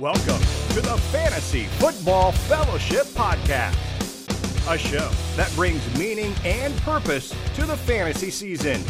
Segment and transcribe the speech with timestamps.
[0.00, 0.42] Welcome
[0.74, 3.74] to the Fantasy Football Fellowship Podcast,
[4.70, 8.82] a show that brings meaning and purpose to the fantasy season.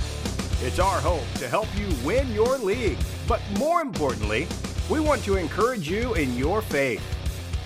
[0.67, 2.99] It's our hope to help you win your league,
[3.29, 4.49] but more importantly,
[4.91, 7.05] we want to encourage you in your faith.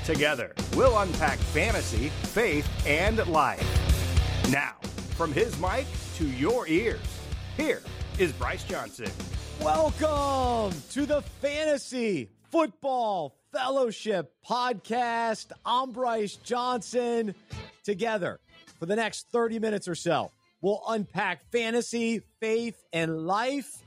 [0.04, 3.64] Together, we'll unpack fantasy, faith, and life.
[4.50, 4.74] Now,
[5.16, 5.86] from his mic
[6.16, 7.00] to your ears,
[7.56, 7.80] here
[8.18, 9.10] is Bryce Johnson.
[9.62, 15.52] Welcome to the Fantasy Football Fellowship Podcast.
[15.64, 17.34] I'm Bryce Johnson.
[17.84, 18.40] Together
[18.78, 23.82] for the next 30 minutes or so, we'll unpack fantasy, faith, and life.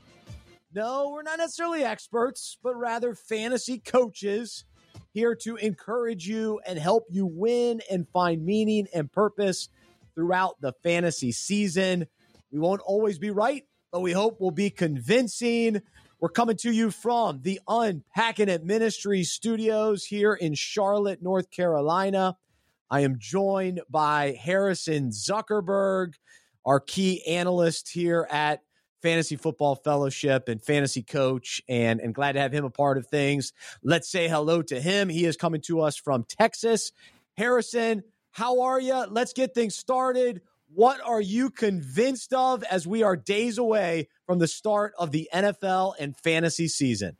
[0.74, 4.64] No, we're not necessarily experts, but rather fantasy coaches
[5.12, 9.68] here to encourage you and help you win and find meaning and purpose
[10.14, 12.06] throughout the fantasy season.
[12.50, 15.82] We won't always be right, but we hope we'll be convincing.
[16.24, 22.38] We're coming to you from the Unpacking It Ministry studios here in Charlotte, North Carolina.
[22.90, 26.14] I am joined by Harrison Zuckerberg,
[26.64, 28.62] our key analyst here at
[29.02, 33.06] Fantasy Football Fellowship and fantasy coach, and, and glad to have him a part of
[33.06, 33.52] things.
[33.82, 35.10] Let's say hello to him.
[35.10, 36.92] He is coming to us from Texas.
[37.36, 39.04] Harrison, how are you?
[39.10, 40.40] Let's get things started.
[40.74, 45.28] What are you convinced of as we are days away from the start of the
[45.32, 47.16] NFL and fantasy season?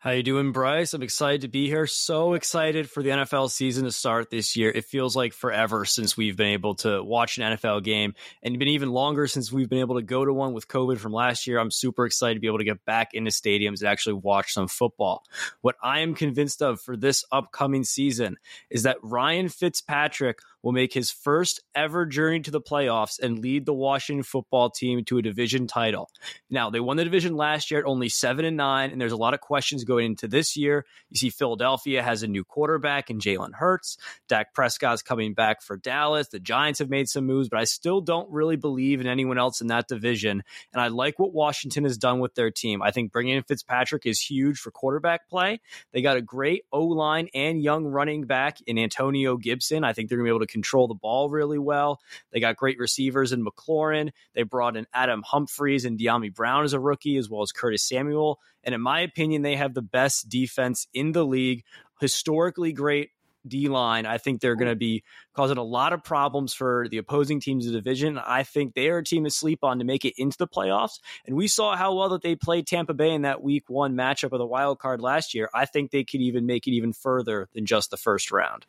[0.00, 0.92] How you doing, Bryce?
[0.92, 1.86] I'm excited to be here.
[1.86, 4.70] So excited for the NFL season to start this year.
[4.70, 8.68] It feels like forever since we've been able to watch an NFL game, and been
[8.68, 11.58] even longer since we've been able to go to one with COVID from last year.
[11.58, 14.68] I'm super excited to be able to get back into stadiums and actually watch some
[14.68, 15.24] football.
[15.62, 18.36] What I am convinced of for this upcoming season
[18.68, 23.66] is that Ryan Fitzpatrick will make his first ever journey to the playoffs and lead
[23.66, 26.08] the Washington football team to a division title.
[26.48, 29.16] Now, they won the division last year at only 7 and 9 and there's a
[29.16, 30.86] lot of questions going into this year.
[31.10, 33.98] You see Philadelphia has a new quarterback in Jalen Hurts.
[34.26, 36.28] Dak Prescott's coming back for Dallas.
[36.28, 39.60] The Giants have made some moves, but I still don't really believe in anyone else
[39.60, 40.42] in that division.
[40.72, 42.80] And I like what Washington has done with their team.
[42.80, 45.60] I think bringing in Fitzpatrick is huge for quarterback play.
[45.92, 49.84] They got a great O line and young running back in Antonio Gibson.
[49.84, 52.00] I think they're going to be able to control the ball really well.
[52.32, 54.12] They got great receivers in McLaurin.
[54.34, 57.86] They brought in Adam Humphries and Dyami Brown as a rookie, as well as Curtis
[57.86, 58.40] Samuel.
[58.62, 61.64] And in my opinion, they have the best defense in the league.
[62.00, 63.10] Historically great
[63.46, 64.06] D line.
[64.06, 65.02] I think they're going to be
[65.34, 68.18] causing a lot of problems for the opposing teams of the division.
[68.18, 70.98] I think they are a team to sleep on to make it into the playoffs.
[71.26, 74.32] And we saw how well that they played Tampa Bay in that week one matchup
[74.32, 75.50] of the wild card last year.
[75.52, 78.66] I think they could even make it even further than just the first round.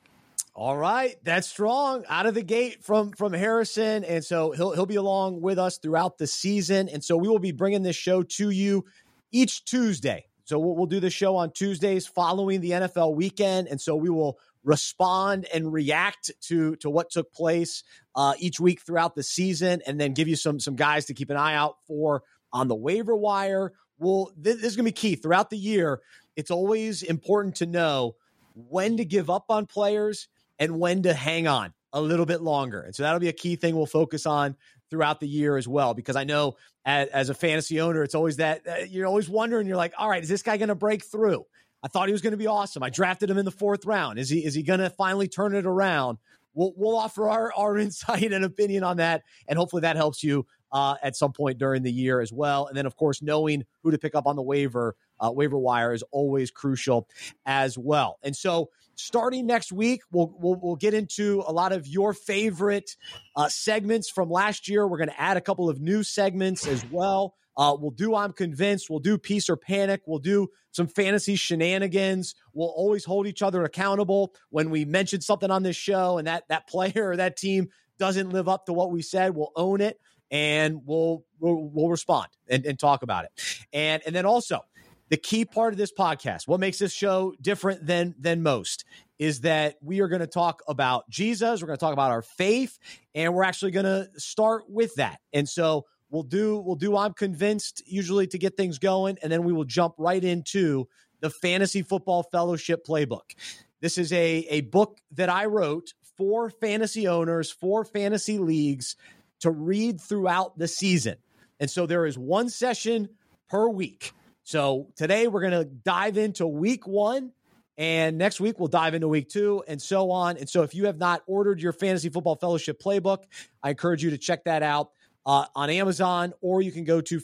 [0.58, 4.86] All right, that's strong out of the gate from from Harrison, and so he'll he'll
[4.86, 8.24] be along with us throughout the season, and so we will be bringing this show
[8.24, 8.86] to you
[9.34, 10.28] each Tuesday.
[10.46, 14.10] So we'll, we'll do the show on Tuesdays following the NFL weekend, and so we
[14.10, 17.84] will respond and react to to what took place
[18.16, 21.30] uh, each week throughout the season, and then give you some some guys to keep
[21.30, 22.24] an eye out for
[22.54, 23.74] on the waiver wire.
[23.98, 26.00] Well, this, this is going to be key throughout the year.
[26.38, 28.16] It's always important to know
[28.54, 30.30] when to give up on players
[30.60, 32.82] and when to hang on a little bit longer.
[32.82, 34.56] And so that'll be a key thing we'll focus on
[34.90, 36.56] throughout the year as well, because I know
[36.86, 40.22] as, as a fantasy owner, it's always that you're always wondering, you're like, all right,
[40.22, 41.46] is this guy going to break through?
[41.84, 42.84] I thought he was going to be awesome.
[42.84, 44.20] I drafted him in the fourth round.
[44.20, 46.18] Is he, is he going to finally turn it around?
[46.54, 49.24] We'll, we'll offer our, our insight and opinion on that.
[49.48, 52.68] And hopefully that helps you uh, at some point during the year as well.
[52.68, 55.94] And then, of course, knowing who to pick up on the waiver, uh, waiver wire
[55.94, 57.08] is always crucial
[57.46, 58.20] as well.
[58.24, 62.96] And so, starting next week, we'll we'll, we'll get into a lot of your favorite
[63.36, 64.88] uh, segments from last year.
[64.88, 67.36] We're going to add a couple of new segments as well.
[67.58, 68.90] Uh, we'll do I'm convinced.
[68.90, 70.02] We'll do peace or panic.
[70.06, 72.36] We'll do some fantasy shenanigans.
[72.54, 76.44] We'll always hold each other accountable when we mention something on this show and that
[76.50, 79.36] that player or that team doesn't live up to what we said.
[79.36, 80.00] We'll own it
[80.32, 83.32] and we'll we'll, we'll respond and, and talk about it.
[83.72, 84.62] And and then also
[85.10, 88.86] the key part of this podcast, what makes this show different than than most,
[89.20, 91.62] is that we are going to talk about Jesus.
[91.62, 92.78] We're going to talk about our faith,
[93.14, 95.20] and we're actually going to start with that.
[95.34, 96.98] And so we'll do we'll do.
[96.98, 100.88] I'm convinced usually to get things going, and then we will jump right into
[101.20, 103.36] the Fantasy Football Fellowship Playbook.
[103.82, 108.96] This is a a book that I wrote for fantasy owners, for fantasy leagues
[109.42, 111.18] to read throughout the season.
[111.60, 113.10] And so there is one session
[113.50, 114.14] per week.
[114.46, 117.32] So today we're going to dive into week one.
[117.78, 120.38] And next week, we'll dive into week two and so on.
[120.38, 123.24] And so, if you have not ordered your Fantasy Football Fellowship playbook,
[123.62, 124.92] I encourage you to check that out
[125.26, 127.20] uh, on Amazon, or you can go to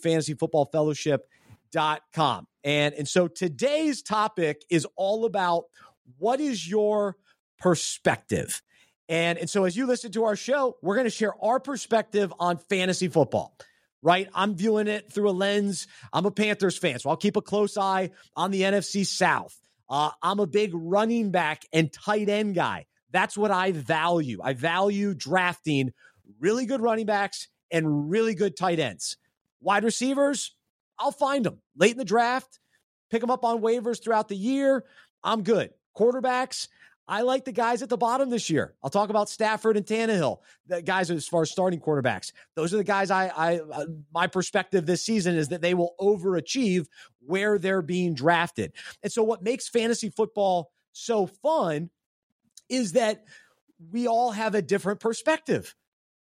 [2.13, 2.47] com.
[2.65, 5.65] And, and so today's topic is all about
[6.17, 7.15] what is your
[7.57, 8.61] perspective?
[9.07, 12.33] And, and so as you listen to our show, we're going to share our perspective
[12.39, 13.55] on fantasy football
[14.01, 14.27] right?
[14.33, 15.87] I'm viewing it through a lens.
[16.11, 19.57] I'm a Panthers fan, so I'll keep a close eye on the NFC South.
[19.89, 22.85] Uh, I'm a big running back and tight end guy.
[23.11, 24.39] That's what I value.
[24.41, 25.91] I value drafting
[26.39, 29.17] really good running backs and really good tight ends.
[29.61, 30.55] Wide receivers,
[30.97, 32.59] I'll find them late in the draft,
[33.09, 34.85] pick them up on waivers throughout the year.
[35.23, 35.71] I'm good.
[35.97, 36.67] Quarterbacks,
[37.07, 38.73] I like the guys at the bottom this year.
[38.83, 42.31] I'll talk about Stafford and Tannehill, the guys as far as starting quarterbacks.
[42.55, 45.95] Those are the guys I, I uh, my perspective this season is that they will
[45.99, 46.87] overachieve
[47.19, 48.73] where they're being drafted.
[49.03, 51.89] And so, what makes fantasy football so fun
[52.69, 53.25] is that
[53.91, 55.75] we all have a different perspective.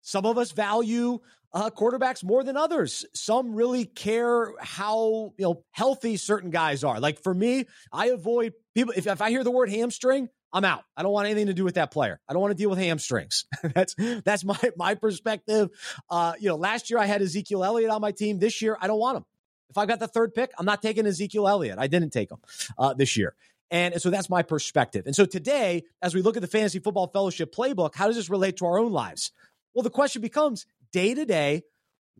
[0.02, 1.20] Some of us value
[1.52, 3.06] uh, quarterbacks more than others.
[3.14, 7.00] Some really care how you know healthy certain guys are.
[7.00, 8.94] Like for me, I avoid people.
[8.96, 10.84] If, if I hear the word hamstring, I'm out.
[10.96, 12.20] I don't want anything to do with that player.
[12.28, 13.44] I don't want to deal with hamstrings.
[13.74, 15.70] that's that's my my perspective.
[16.10, 18.38] Uh, you know, last year I had Ezekiel Elliott on my team.
[18.38, 19.24] This year I don't want him.
[19.70, 21.78] If I got the third pick, I'm not taking Ezekiel Elliott.
[21.78, 22.38] I didn't take him
[22.78, 23.34] uh, this year.
[23.70, 25.04] And so that's my perspective.
[25.06, 28.30] And so today, as we look at the Fantasy Football Fellowship playbook, how does this
[28.30, 29.30] relate to our own lives?
[29.74, 31.62] Well, the question becomes day to day,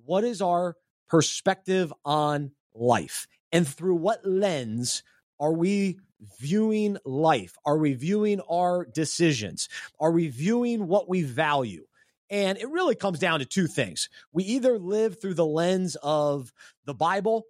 [0.05, 0.77] what is our
[1.09, 3.27] perspective on life?
[3.51, 5.03] And through what lens
[5.41, 5.99] are we
[6.39, 7.57] viewing life?
[7.65, 9.69] Are we viewing our decisions?
[10.01, 11.87] Are we viewing what we value?
[12.31, 14.09] And it really comes down to two things.
[14.33, 16.53] We either live through the lens of
[16.85, 17.47] the Bible,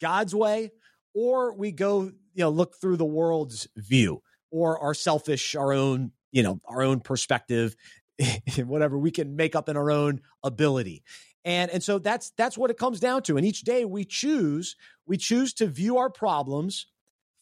[0.00, 0.70] God's way,
[1.14, 6.12] or we go, you know, look through the world's view or our selfish, our own,
[6.30, 7.74] you know, our own perspective,
[8.58, 11.02] whatever we can make up in our own ability.
[11.44, 13.36] And and so that's that's what it comes down to.
[13.36, 14.76] And each day we choose,
[15.06, 16.86] we choose to view our problems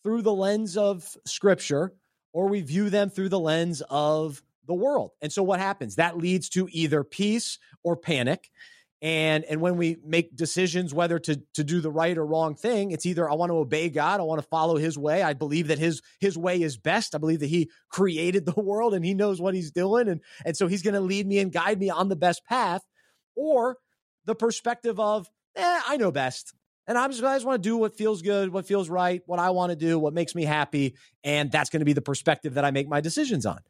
[0.02, 1.92] through the lens of scripture
[2.32, 5.10] or we view them through the lens of the world.
[5.20, 5.96] And so what happens?
[5.96, 8.50] That leads to either peace or panic.
[9.02, 12.90] And and when we make decisions whether to to do the right or wrong thing,
[12.90, 15.22] it's either I want to obey God, I want to follow his way.
[15.22, 17.14] I believe that his his way is best.
[17.14, 20.54] I believe that he created the world and he knows what he's doing and and
[20.54, 22.82] so he's going to lead me and guide me on the best path
[23.34, 23.78] or
[24.26, 26.54] the perspective of, eh, I know best.
[26.86, 29.38] And I'm just, I just want to do what feels good, what feels right, what
[29.38, 30.96] I want to do, what makes me happy.
[31.22, 33.60] And that's going to be the perspective that I make my decisions on.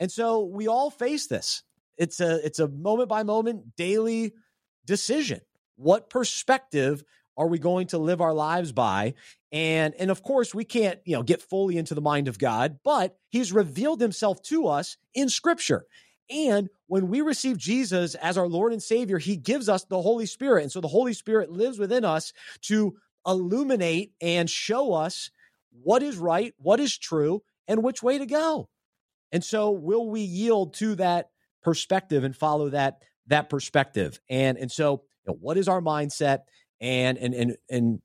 [0.00, 1.62] And so we all face this.
[1.96, 4.32] It's a it's a moment by moment daily
[4.84, 5.40] decision.
[5.76, 7.04] What perspective
[7.36, 9.14] are we going to live our lives by?
[9.52, 12.78] And and of course we can't, you know, get fully into the mind of God,
[12.82, 15.84] but he's revealed himself to us in scripture.
[16.30, 20.26] And when we receive Jesus as our Lord and Savior, He gives us the Holy
[20.26, 20.62] Spirit.
[20.62, 22.32] And so the Holy Spirit lives within us
[22.62, 22.96] to
[23.26, 25.30] illuminate and show us
[25.82, 28.68] what is right, what is true, and which way to go.
[29.30, 31.30] And so will we yield to that
[31.62, 34.20] perspective and follow that that perspective?
[34.28, 36.40] And and so you know, what is our mindset
[36.80, 38.02] and and and and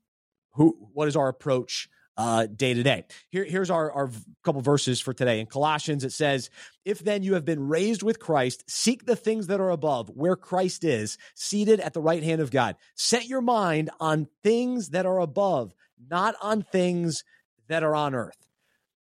[0.54, 1.88] who what is our approach
[2.18, 3.04] Uh, day to day.
[3.30, 4.10] Here, here's our, our
[4.42, 5.38] couple verses for today.
[5.38, 6.50] In Colossians, it says,
[6.84, 10.34] If then you have been raised with Christ, seek the things that are above, where
[10.34, 12.74] Christ is, seated at the right hand of God.
[12.96, 15.72] Set your mind on things that are above,
[16.10, 17.22] not on things
[17.68, 18.48] that are on earth.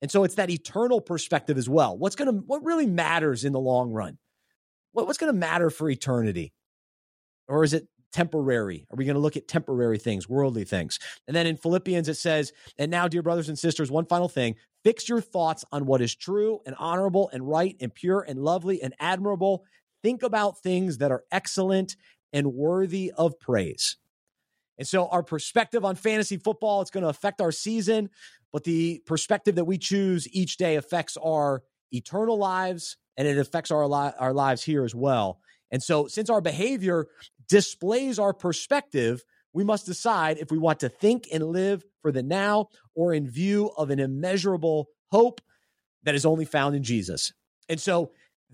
[0.03, 1.97] And so it's that eternal perspective as well.
[1.97, 4.19] What's going to, what really matters in the long run?
[4.91, 6.53] What, what's going to matter for eternity?
[7.47, 8.87] Or is it temporary?
[8.91, 11.01] Are we going to look at temporary things, worldly things?
[11.27, 14.55] And then in Philippians, it says, And now, dear brothers and sisters, one final thing
[14.85, 18.81] fix your thoughts on what is true and honorable and right and pure and lovely
[18.83, 19.65] and admirable.
[20.03, 21.97] Think about things that are excellent
[22.33, 23.97] and worthy of praise.
[24.79, 28.11] And so, our perspective on fantasy football, it's going to affect our season,
[28.53, 33.71] but the perspective that we choose each day affects our eternal lives and it affects
[33.71, 35.41] our, li- our lives here as well.
[35.75, 37.09] And so, since our behavior
[37.49, 42.23] displays our perspective, we must decide if we want to think and live for the
[42.23, 45.41] now or in view of an immeasurable hope
[46.05, 47.33] that is only found in Jesus.
[47.69, 48.13] And so,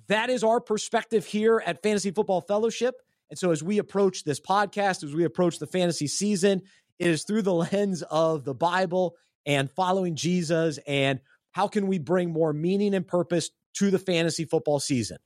[0.09, 2.95] that is our perspective here at Fantasy Football Fellowship.
[3.29, 6.63] And so, as we approach this podcast, as we approach the fantasy season,
[6.99, 11.99] it is through the lens of the Bible and following Jesus and how can we
[11.99, 15.19] bring more meaning and purpose to the fantasy football season?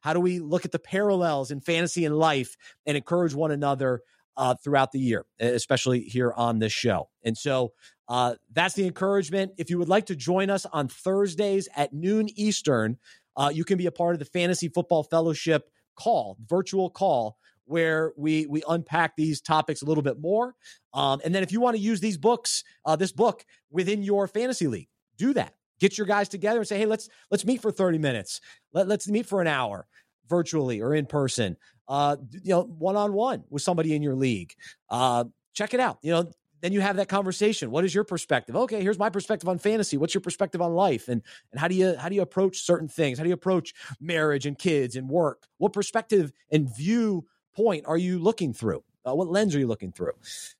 [0.00, 4.02] How do we look at the parallels in fantasy and life and encourage one another
[4.36, 7.08] uh, throughout the year, especially here on this show?
[7.24, 7.72] And so
[8.08, 9.52] uh, that's the encouragement.
[9.58, 12.98] If you would like to join us on Thursdays at noon Eastern,
[13.36, 18.12] uh, you can be a part of the Fantasy Football Fellowship call, virtual call, where
[18.16, 20.54] we we unpack these topics a little bit more.
[20.94, 24.26] Um, and then if you want to use these books, uh, this book within your
[24.26, 25.54] fantasy league, do that.
[25.78, 28.40] Get your guys together and say, hey, let's let's meet for 30 minutes.
[28.72, 29.86] Let, let's meet for an hour
[30.28, 31.56] virtually or in person.
[31.86, 34.54] Uh, you know, one on one with somebody in your league.
[34.90, 35.98] Uh, check it out.
[36.02, 36.30] You know,
[36.60, 37.70] then you have that conversation.
[37.70, 38.56] What is your perspective?
[38.56, 39.96] Okay, here's my perspective on fantasy.
[39.96, 41.08] What's your perspective on life?
[41.08, 43.18] And and how do you how do you approach certain things?
[43.18, 45.46] How do you approach marriage and kids and work?
[45.58, 48.82] What perspective and view point are you looking through?
[49.06, 50.12] Uh, what lens are you looking through?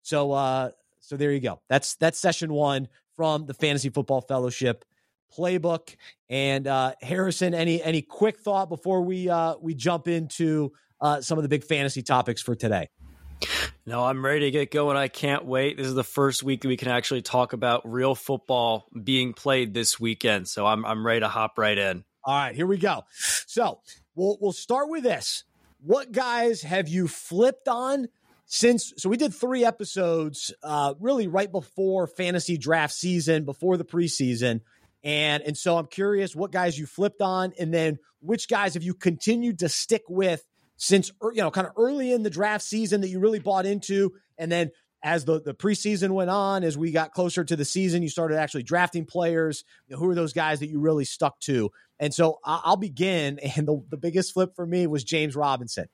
[0.03, 0.71] So uh
[1.01, 1.61] so there you go.
[1.69, 4.85] That's that's session 1 from the Fantasy Football Fellowship
[5.37, 5.97] playbook.
[6.29, 11.39] And uh Harrison, any any quick thought before we uh we jump into uh some
[11.39, 12.89] of the big fantasy topics for today?
[13.87, 14.97] No, I'm ready to get going.
[14.97, 15.77] I can't wait.
[15.77, 19.75] This is the first week that we can actually talk about real football being played
[19.75, 20.49] this weekend.
[20.49, 22.05] So I'm I'm ready to hop right in.
[22.25, 23.05] All right, here we go.
[23.47, 23.81] So
[24.15, 25.45] we'll we'll start with this.
[25.81, 28.09] What guys have you flipped on
[28.47, 28.93] since?
[28.97, 34.61] So we did three episodes, uh, really right before fantasy draft season, before the preseason,
[35.05, 38.83] and and so I'm curious what guys you flipped on, and then which guys have
[38.83, 40.45] you continued to stick with
[40.77, 44.13] since you know kind of early in the draft season that you really bought into?
[44.37, 44.71] And then
[45.03, 48.37] as the, the preseason went on as we got closer to the season you started
[48.37, 49.65] actually drafting players.
[49.87, 51.71] You know, who are those guys that you really stuck to?
[52.01, 55.87] And so i'll begin and the, the biggest flip for me was james robinson.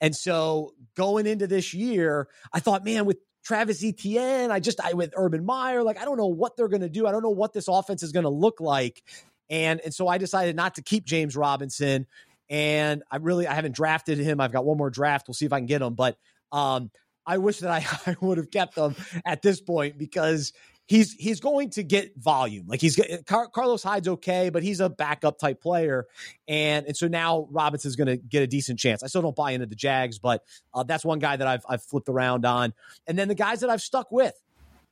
[0.00, 4.92] And so going into this year i thought man with travis etienne i just i
[4.92, 7.30] with urban meyer like i don't know what they're going to do i don't know
[7.30, 9.02] what this offense is going to look like
[9.50, 12.06] and and so i decided not to keep james robinson
[12.52, 14.38] and I really I haven't drafted him.
[14.38, 15.26] I've got one more draft.
[15.26, 16.18] We'll see if I can get him, but
[16.52, 16.90] um,
[17.26, 18.94] I wish that I, I would have kept him
[19.24, 20.52] at this point because
[20.86, 22.66] he's he's going to get volume.
[22.66, 26.06] Like he's Car- Carlos Hyde's okay, but he's a backup type player,
[26.48, 29.02] and and so now Robinson's going to get a decent chance.
[29.02, 30.42] I still don't buy into the Jags, but
[30.74, 32.74] uh, that's one guy that I've I've flipped around on,
[33.06, 34.34] and then the guys that I've stuck with,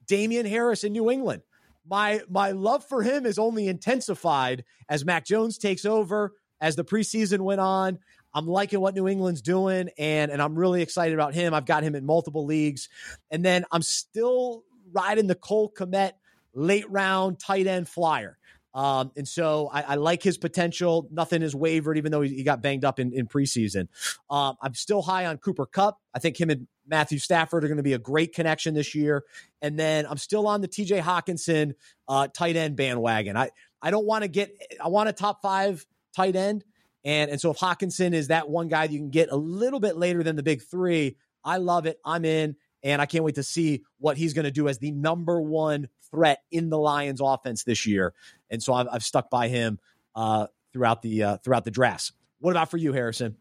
[0.06, 1.42] Damien Harris in New England.
[1.88, 6.84] My my love for him is only intensified as Mac Jones takes over as the
[6.84, 7.98] preseason went on.
[8.32, 11.52] I'm liking what New England's doing, and and I'm really excited about him.
[11.52, 12.88] I've got him in multiple leagues,
[13.30, 16.12] and then I'm still riding the Cole Kmet
[16.54, 18.38] late round tight end flyer.
[18.72, 21.08] Um, and so I, I, like his potential.
[21.10, 23.88] Nothing has wavered, even though he, he got banged up in, in preseason.
[24.30, 25.98] Um, I'm still high on Cooper Kupp.
[26.14, 29.24] I think him and Matthew Stafford are going to be a great connection this year.
[29.60, 31.72] And then I'm still on the TJ Hockenson
[32.06, 33.36] uh, tight end bandwagon.
[33.36, 33.50] I,
[33.82, 36.64] I don't want to get, I want a top five tight end.
[37.04, 39.80] And, and so if Hockenson is that one guy that you can get a little
[39.80, 41.98] bit later than the big three, I love it.
[42.04, 42.56] I'm in.
[42.82, 45.88] And I can't wait to see what he's going to do as the number one
[46.10, 48.14] threat in the Lions offense this year.
[48.50, 49.78] And so I've, I've stuck by him
[50.14, 52.12] uh, throughout the uh, throughout the drafts.
[52.40, 53.36] What about for you, Harrison?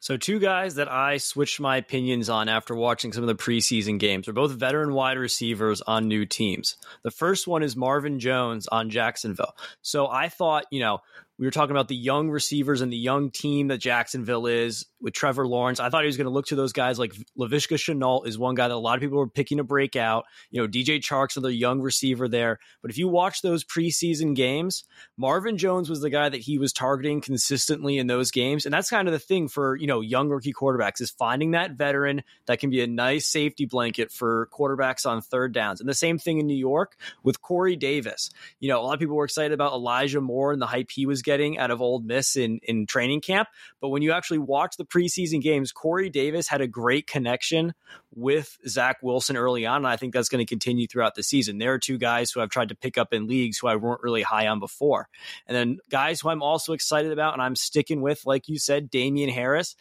[0.00, 3.98] So, two guys that I switched my opinions on after watching some of the preseason
[3.98, 6.76] games are both veteran wide receivers on new teams.
[7.02, 9.56] The first one is Marvin Jones on Jacksonville.
[9.80, 10.98] So, I thought, you know,
[11.38, 15.14] we were talking about the young receivers and the young team that Jacksonville is with
[15.14, 15.80] Trevor Lawrence.
[15.80, 18.54] I thought he was going to look to those guys like Laviska Shenault is one
[18.54, 20.26] guy that a lot of people were picking to break out.
[20.50, 22.60] You know, DJ Chark's another young receiver there.
[22.82, 24.84] But if you watch those preseason games,
[25.16, 28.64] Marvin Jones was the guy that he was targeting consistently in those games.
[28.64, 31.72] And that's kind of the thing for, you know, young rookie quarterbacks is finding that
[31.72, 35.80] veteran that can be a nice safety blanket for quarterbacks on third downs.
[35.80, 38.30] And the same thing in New York with Corey Davis.
[38.60, 41.06] You know, a lot of people were excited about Elijah Moore and the hype he
[41.06, 43.48] was getting out of Ole Miss in, in training camp.
[43.80, 47.74] But when you actually watch the preseason games, Corey Davis had a great connection
[48.14, 49.78] with Zach Wilson early on.
[49.78, 51.58] And I think that's going to continue throughout the season.
[51.58, 54.02] There are two guys who I've tried to pick up in leagues who I weren't
[54.02, 55.08] really high on before.
[55.46, 58.90] And then guys who I'm also excited about and I'm sticking with, like you said,
[58.90, 59.74] Damien Harris.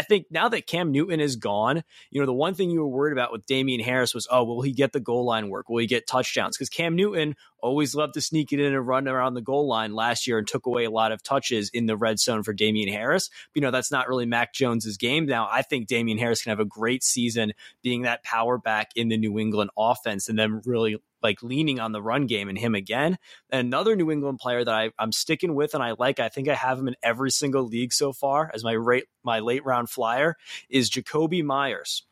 [0.00, 2.88] I think now that Cam Newton is gone, you know, the one thing you were
[2.88, 5.68] worried about with Damien Harris was, oh, will he get the goal line work?
[5.68, 6.56] Will he get touchdowns?
[6.56, 9.94] Because Cam Newton always loved to sneak it in and run around the goal line
[9.94, 12.88] last year and took away a lot of touches in the red zone for Damien
[12.88, 13.28] Harris.
[13.28, 15.46] But, you know, that's not really Mac Jones's game now.
[15.52, 17.52] I think Damien Harris can have a great season
[17.82, 21.92] being that power back in the New England offense and then really like leaning on
[21.92, 23.18] the run game and him again.
[23.50, 26.48] And another New England player that I, I'm sticking with and I like, I think
[26.48, 29.90] I have him in every single league so far as my rate, my late round
[29.90, 30.36] flyer
[30.68, 32.04] is Jakobi Meyers,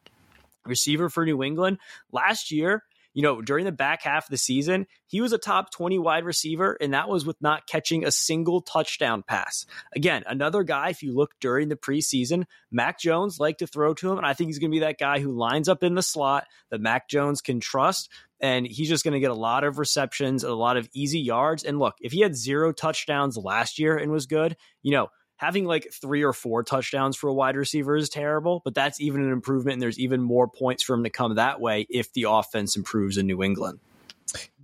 [0.65, 1.79] receiver for New England.
[2.13, 2.85] Last year,
[3.19, 6.25] you know, during the back half of the season, he was a top 20 wide
[6.25, 9.67] receiver, and that was with not catching a single touchdown pass.
[9.93, 14.13] Again, another guy, if you look during the preseason, Mac Jones liked to throw to
[14.13, 16.03] him, and I think he's going to be that guy who lines up in the
[16.03, 18.09] slot that Mac Jones can trust
[18.41, 21.65] and he's just going to get a lot of receptions, a lot of easy yards.
[21.65, 25.65] And look, if he had zero touchdowns last year and was good, you know, having
[25.65, 29.33] like three or four touchdowns for a wide receiver is terrible, but that's even an
[29.33, 29.75] improvement.
[29.75, 33.17] And there's even more points for him to come that way if the offense improves
[33.17, 33.81] in New England.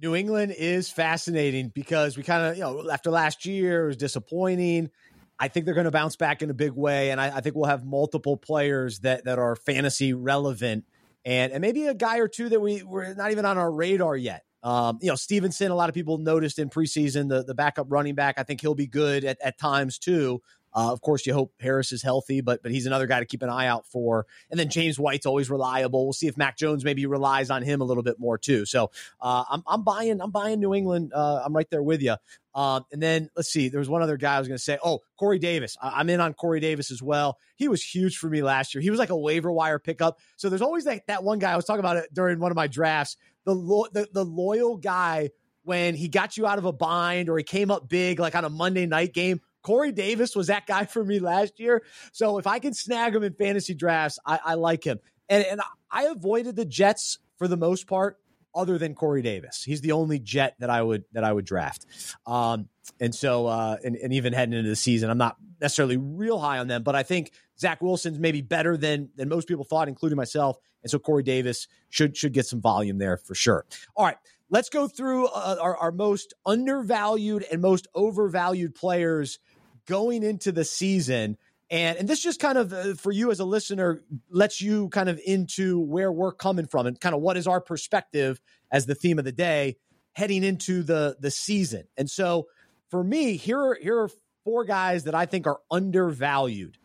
[0.02, 3.96] New England is fascinating because we kind of, you know, after last year, it was
[3.96, 4.90] disappointing.
[5.38, 7.56] I think they're going to bounce back in a big way, and I, I, think
[7.56, 10.84] we'll have multiple players that that are fantasy relevant,
[11.24, 14.16] and and maybe a guy or two that we we're not even on our radar
[14.16, 14.44] yet.
[14.62, 18.14] Um, you know, Stevenson, a lot of people noticed in preseason the the backup running
[18.14, 18.36] back.
[18.38, 20.40] I think he'll be good at, at times too.
[20.74, 23.42] Uh, of course, you hope Harris is healthy, but but he's another guy to keep
[23.42, 24.26] an eye out for.
[24.50, 26.04] And then James White's always reliable.
[26.04, 28.66] We'll see if Mac Jones maybe relies on him a little bit more too.
[28.66, 28.90] So
[29.20, 31.12] uh, I'm I'm buying I'm buying New England.
[31.14, 32.16] Uh, I'm right there with you.
[32.54, 34.78] Um, and then let's see, there was one other guy I was going to say.
[34.82, 35.76] Oh, Corey Davis.
[35.82, 37.38] I- am in on Corey Davis as well.
[37.56, 38.82] He was huge for me last year.
[38.82, 40.20] He was like a waiver wire pickup.
[40.36, 42.56] So there's always that that one guy I was talking about it during one of
[42.56, 43.16] my drafts.
[43.44, 45.30] The lo- the, the loyal guy
[45.64, 48.44] when he got you out of a bind or he came up big like on
[48.44, 51.82] a Monday night game Corey Davis was that guy for me last year.
[52.12, 55.00] So if I can snag him in fantasy drafts, I, I like him.
[55.28, 58.18] And, and I avoided the Jets for the most part,
[58.54, 59.64] other than Corey Davis.
[59.64, 61.86] He's the only Jet that I would that I would draft.
[62.26, 62.68] Um,
[63.00, 66.58] and so uh, and, and even heading into the season, I'm not necessarily real high
[66.58, 70.16] on them, but I think Zach Wilson's maybe better than than most people thought, including
[70.16, 70.56] myself.
[70.82, 73.66] And so Corey Davis should should get some volume there for sure.
[73.96, 74.18] All right,
[74.50, 79.38] let's go through uh, our, our most undervalued and most overvalued players
[79.86, 81.36] going into the season.
[81.70, 85.08] And, and this just kind of uh, for you as a listener lets you kind
[85.08, 88.94] of into where we're coming from and kind of what is our perspective as the
[88.94, 89.76] theme of the day
[90.12, 91.84] heading into the the season.
[91.96, 92.46] And so
[92.90, 94.10] for me, here are, here are
[94.44, 96.78] four guys that I think are undervalued.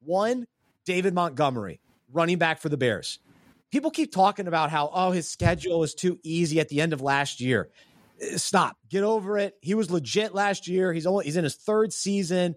[0.00, 0.46] One,
[0.84, 1.80] David Montgomery,
[2.12, 3.18] running back for the Bears.
[3.72, 7.00] People keep talking about how oh his schedule is too easy at the end of
[7.00, 7.70] last year.
[8.36, 8.76] Stop.
[8.88, 9.56] Get over it.
[9.60, 10.92] He was legit last year.
[10.92, 12.56] He's only he's in his third season.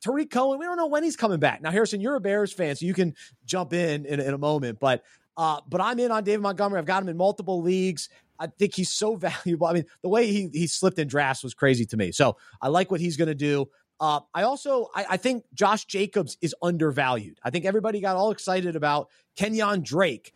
[0.00, 1.60] Tarik Cohen, we don't know when he's coming back.
[1.60, 4.78] Now, Harrison, you're a Bears fan, so you can jump in in, in a moment.
[4.80, 5.02] But
[5.36, 6.78] uh, but I'm in on David Montgomery.
[6.78, 8.08] I've got him in multiple leagues.
[8.38, 9.66] I think he's so valuable.
[9.66, 12.12] I mean, the way he he slipped in drafts was crazy to me.
[12.12, 13.68] So I like what he's going to do.
[14.00, 17.38] Uh, I also I, I, think Josh Jacobs is undervalued.
[17.44, 20.32] I think everybody got all excited about Kenyon Drake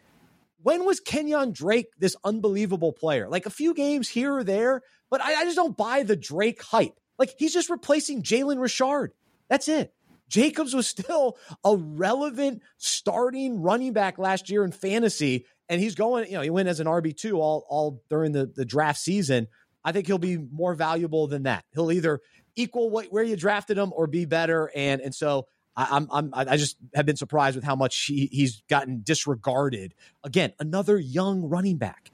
[0.67, 3.29] when was Kenyon Drake this unbelievable player?
[3.29, 6.61] Like a few games here or there, but I, I just don't buy the Drake
[6.61, 6.99] hype.
[7.21, 9.13] Like he's just replacing Jalen Richard.
[9.49, 9.95] That's it.
[10.29, 16.27] Jacobs was still a relevant starting running back last year in fantasy, and he's going.
[16.27, 19.47] You know, he went as an RB two all all during the the draft season.
[19.85, 21.65] I think he'll be more valuable than that.
[21.75, 22.19] He'll either
[22.57, 26.31] equal what, where you drafted him or be better, and and so I, am I'm
[26.33, 29.95] I just have been surprised with how much he, he's gotten disregarded.
[30.25, 32.11] Again, another young running back.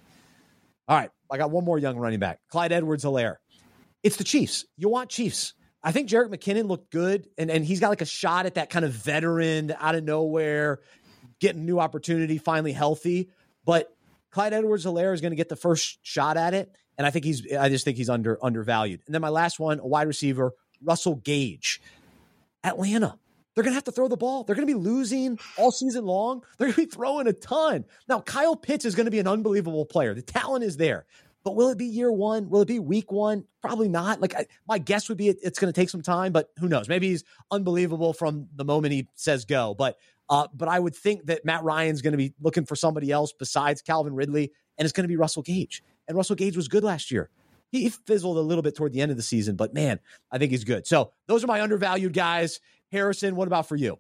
[0.88, 3.37] All right, I got one more young running back, Clyde Edwards-Helaire.
[4.03, 4.64] It's the Chiefs.
[4.77, 5.55] You want Chiefs.
[5.83, 8.68] I think Jerick McKinnon looked good, and, and he's got like a shot at that
[8.68, 10.81] kind of veteran out of nowhere,
[11.40, 13.31] getting new opportunity, finally healthy.
[13.64, 13.94] But
[14.33, 17.46] Clyde Edwards-Helaire is going to get the first shot at it, and I think he's
[17.53, 19.03] I just think he's under undervalued.
[19.07, 21.81] And then my last one, a wide receiver, Russell Gage.
[22.64, 23.18] Atlanta.
[23.55, 24.45] They're going to have to throw the ball.
[24.45, 26.43] They're going to be losing all season long.
[26.57, 27.85] They're going to be throwing a ton.
[28.09, 30.15] Now, Kyle Pitts is going to be an unbelievable player.
[30.15, 31.07] The talent is there.
[31.45, 32.49] But will it be year one?
[32.51, 33.45] Will it be week one?
[33.61, 34.21] Probably not.
[34.21, 36.69] Like I, my guess would be it, it's going to take some time, but who
[36.69, 36.88] knows?
[36.88, 39.75] Maybe he's unbelievable from the moment he says go.
[39.75, 39.99] But
[40.31, 43.33] uh, but I would think that Matt Ryan's going to be looking for somebody else
[43.33, 45.83] besides Calvin Ridley, and it's going to be Russell Gage.
[46.09, 47.29] And Russell Gage was good last year.
[47.71, 49.99] He, he fizzled a little bit toward the end of the season, but man,
[50.31, 50.87] I think he's good.
[50.87, 52.61] So those are my undervalued guys.
[52.93, 53.99] Harrison, what about for you?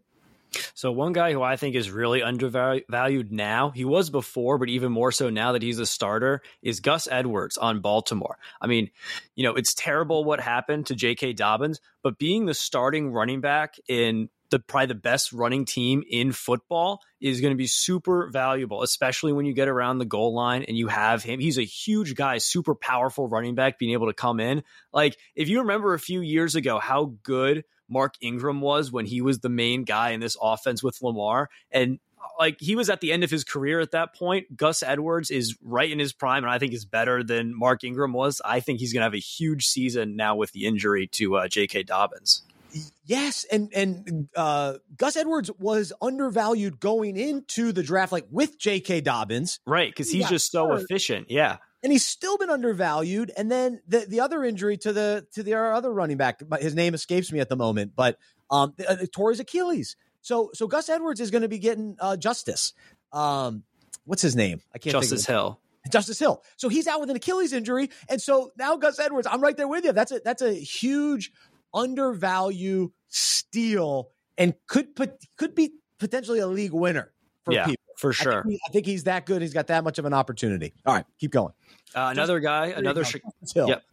[0.74, 4.92] So one guy who I think is really undervalued now, he was before, but even
[4.92, 8.36] more so now that he's a starter, is Gus Edwards on Baltimore.
[8.60, 8.90] I mean,
[9.34, 11.32] you know, it's terrible what happened to J.K.
[11.32, 16.30] Dobbins, but being the starting running back in the probably the best running team in
[16.30, 20.64] football is going to be super valuable, especially when you get around the goal line
[20.68, 21.40] and you have him.
[21.40, 24.62] He's a huge guy, super powerful running back, being able to come in.
[24.92, 29.20] Like if you remember a few years ago how good Mark Ingram was when he
[29.20, 31.50] was the main guy in this offense with Lamar.
[31.70, 31.98] And
[32.38, 34.56] like he was at the end of his career at that point.
[34.56, 38.12] Gus Edwards is right in his prime, and I think is better than Mark Ingram
[38.12, 38.40] was.
[38.44, 41.48] I think he's going to have a huge season now with the injury to uh,
[41.48, 41.84] J.K.
[41.84, 42.42] Dobbins.
[43.04, 49.02] Yes, and and uh, Gus Edwards was undervalued going into the draft, like with J.K.
[49.02, 49.90] Dobbins, right?
[49.90, 50.82] Because he's just so hurt.
[50.82, 51.30] efficient.
[51.30, 53.32] Yeah, and he's still been undervalued.
[53.36, 56.74] And then the the other injury to the to the our other running back, his
[56.74, 58.18] name escapes me at the moment, but
[58.50, 59.96] um, uh, tore his Achilles.
[60.20, 62.72] So so Gus Edwards is going to be getting uh, justice.
[63.12, 63.64] Um,
[64.04, 64.60] what's his name?
[64.74, 64.92] I can't.
[64.92, 65.58] Justice Hill.
[65.90, 66.42] Justice Hill.
[66.56, 69.26] So he's out with an Achilles injury, and so now Gus Edwards.
[69.30, 69.92] I'm right there with you.
[69.92, 71.32] That's a that's a huge
[71.74, 77.12] undervalue steal, and could put could be potentially a league winner
[77.44, 77.82] for yeah, people.
[77.96, 78.40] For sure.
[78.40, 79.42] I think, he, I think, he's that good.
[79.42, 80.72] He's got that much of an opportunity.
[80.86, 81.52] All right, keep going.
[81.94, 83.04] Uh, another guy, another.
[83.54, 83.84] Yep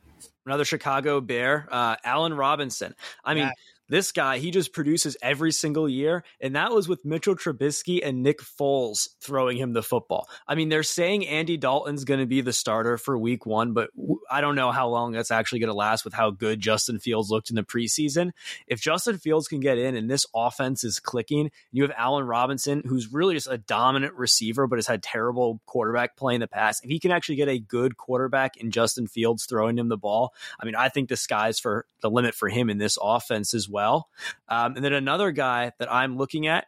[0.50, 2.96] another Chicago Bear, uh, Allen Robinson.
[3.24, 3.52] I mean,
[3.90, 6.24] this guy, he just produces every single year.
[6.40, 10.30] And that was with Mitchell Trubisky and Nick Foles throwing him the football.
[10.48, 13.90] I mean, they're saying Andy Dalton's going to be the starter for week one, but
[14.30, 17.32] I don't know how long that's actually going to last with how good Justin Fields
[17.32, 18.32] looked in the preseason.
[18.68, 22.84] If Justin Fields can get in and this offense is clicking, you have Allen Robinson,
[22.86, 26.84] who's really just a dominant receiver, but has had terrible quarterback play in the past.
[26.84, 30.34] If he can actually get a good quarterback in Justin Fields throwing him the ball,
[30.60, 33.68] I mean, I think the sky's for the limit for him in this offense as
[33.68, 34.10] well well.
[34.50, 36.66] Um, and then another guy that I'm looking at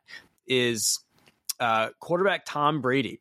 [0.47, 1.03] is
[1.59, 3.19] uh, quarterback Tom Brady.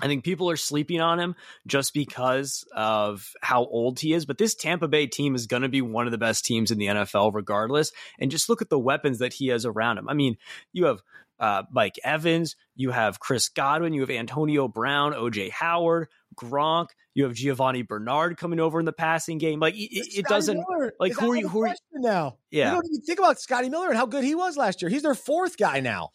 [0.00, 1.34] I think people are sleeping on him
[1.66, 4.26] just because of how old he is.
[4.26, 6.78] But this Tampa Bay team is going to be one of the best teams in
[6.78, 7.92] the NFL, regardless.
[8.20, 10.08] And just look at the weapons that he has around him.
[10.08, 10.36] I mean,
[10.72, 11.02] you have
[11.38, 17.24] uh, Mike Evans, you have Chris Godwin, you have Antonio Brown, OJ Howard, Gronk, you
[17.24, 19.60] have Giovani Bernard coming over in the passing game.
[19.60, 20.92] Like it, it doesn't Miller.
[21.00, 21.48] like Is who are you?
[21.48, 22.36] Who are you now?
[22.50, 24.90] Yeah, you don't even think about Scotty Miller and how good he was last year.
[24.90, 26.10] He's their fourth guy now.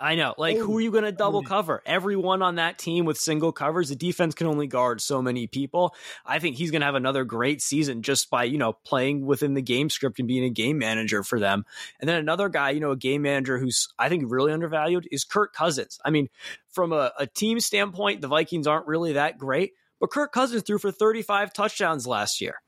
[0.00, 0.34] I know.
[0.36, 1.82] Like, oh, who are you going to double cover?
[1.86, 3.88] Everyone on that team with single covers.
[3.88, 5.94] The defense can only guard so many people.
[6.26, 9.54] I think he's going to have another great season just by, you know, playing within
[9.54, 11.64] the game script and being a game manager for them.
[12.00, 15.24] And then another guy, you know, a game manager who's, I think, really undervalued is
[15.24, 15.98] Kirk Cousins.
[16.04, 16.28] I mean,
[16.70, 20.78] from a, a team standpoint, the Vikings aren't really that great, but Kirk Cousins threw
[20.78, 22.60] for 35 touchdowns last year.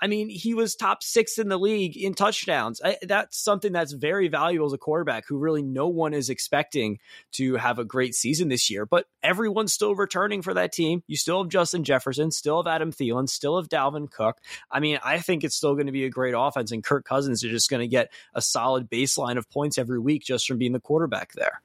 [0.00, 2.80] I mean, he was top six in the league in touchdowns.
[2.84, 6.98] I, that's something that's very valuable as a quarterback who really no one is expecting
[7.32, 8.84] to have a great season this year.
[8.84, 11.02] But everyone's still returning for that team.
[11.06, 14.38] You still have Justin Jefferson, still have Adam Thielen, still have Dalvin Cook.
[14.70, 17.42] I mean, I think it's still going to be a great offense, and Kirk Cousins
[17.42, 20.72] is just going to get a solid baseline of points every week just from being
[20.72, 21.62] the quarterback there.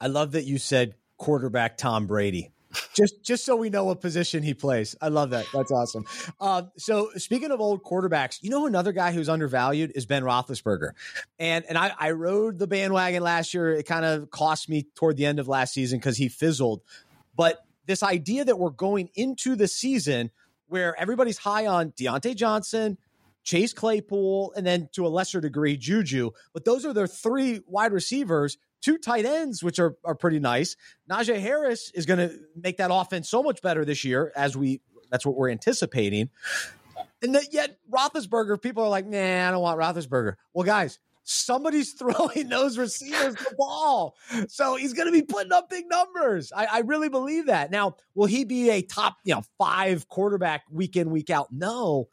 [0.00, 2.52] I love that you said quarterback Tom Brady
[2.98, 4.96] just just so we know what position he plays.
[5.00, 5.46] I love that.
[5.54, 6.04] That's awesome.
[6.40, 10.90] Um, so speaking of old quarterbacks, you know another guy who's undervalued is Ben Roethlisberger,
[11.38, 13.72] and and I, I rode the bandwagon last year.
[13.72, 16.82] It kind of cost me toward the end of last season because he fizzled.
[17.36, 20.30] But this idea that we're going into the season
[20.66, 22.98] where everybody's high on Diontae Johnson,
[23.44, 27.92] Chase Claypool, and then to a lesser degree Juju, but those are their three wide
[27.92, 30.76] receivers two tight ends, which are, are pretty nice.
[31.10, 34.80] Najee Harris is going to make that offense so much better this year, as we
[35.10, 36.30] that's what we're anticipating.
[37.22, 40.34] And that yet Roethlisberger, people are like, nah, I don't want Roethlisberger.
[40.52, 44.16] Well, guys, somebody's throwing those receivers the ball.
[44.48, 46.52] So he's going to be putting up big numbers.
[46.54, 47.70] I, I, really believe that.
[47.70, 51.48] Now, will he be a top, you know, five quarterback week in, week out?
[51.50, 52.08] No.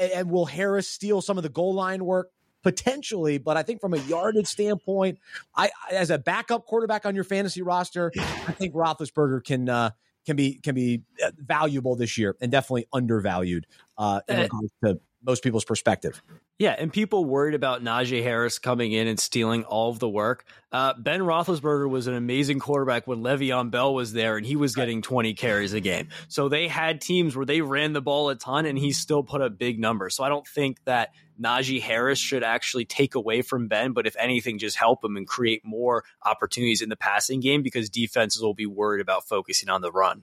[0.00, 2.30] And will Harris steal some of the goal line work?
[2.66, 5.20] Potentially, but I think from a yardage standpoint,
[5.54, 9.90] I as a backup quarterback on your fantasy roster, I think Roethlisberger can uh,
[10.26, 15.00] can be can be uh, valuable this year and definitely undervalued uh, in regards to
[15.24, 16.20] most people's perspective.
[16.58, 20.46] Yeah, and people worried about Najee Harris coming in and stealing all of the work.
[20.72, 24.74] Uh, ben Roethlisberger was an amazing quarterback when Le'Veon Bell was there, and he was
[24.74, 26.08] getting 20 carries a game.
[26.28, 29.42] So they had teams where they ran the ball a ton, and he still put
[29.42, 30.16] up big numbers.
[30.16, 34.16] So I don't think that Najee Harris should actually take away from Ben, but if
[34.18, 38.54] anything, just help him and create more opportunities in the passing game because defenses will
[38.54, 40.22] be worried about focusing on the run.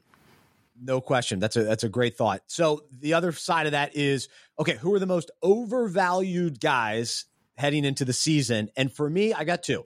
[0.81, 1.39] No question.
[1.39, 2.41] That's a that's a great thought.
[2.47, 4.27] So the other side of that is
[4.59, 8.69] okay, who are the most overvalued guys heading into the season?
[8.75, 9.85] And for me, I got two.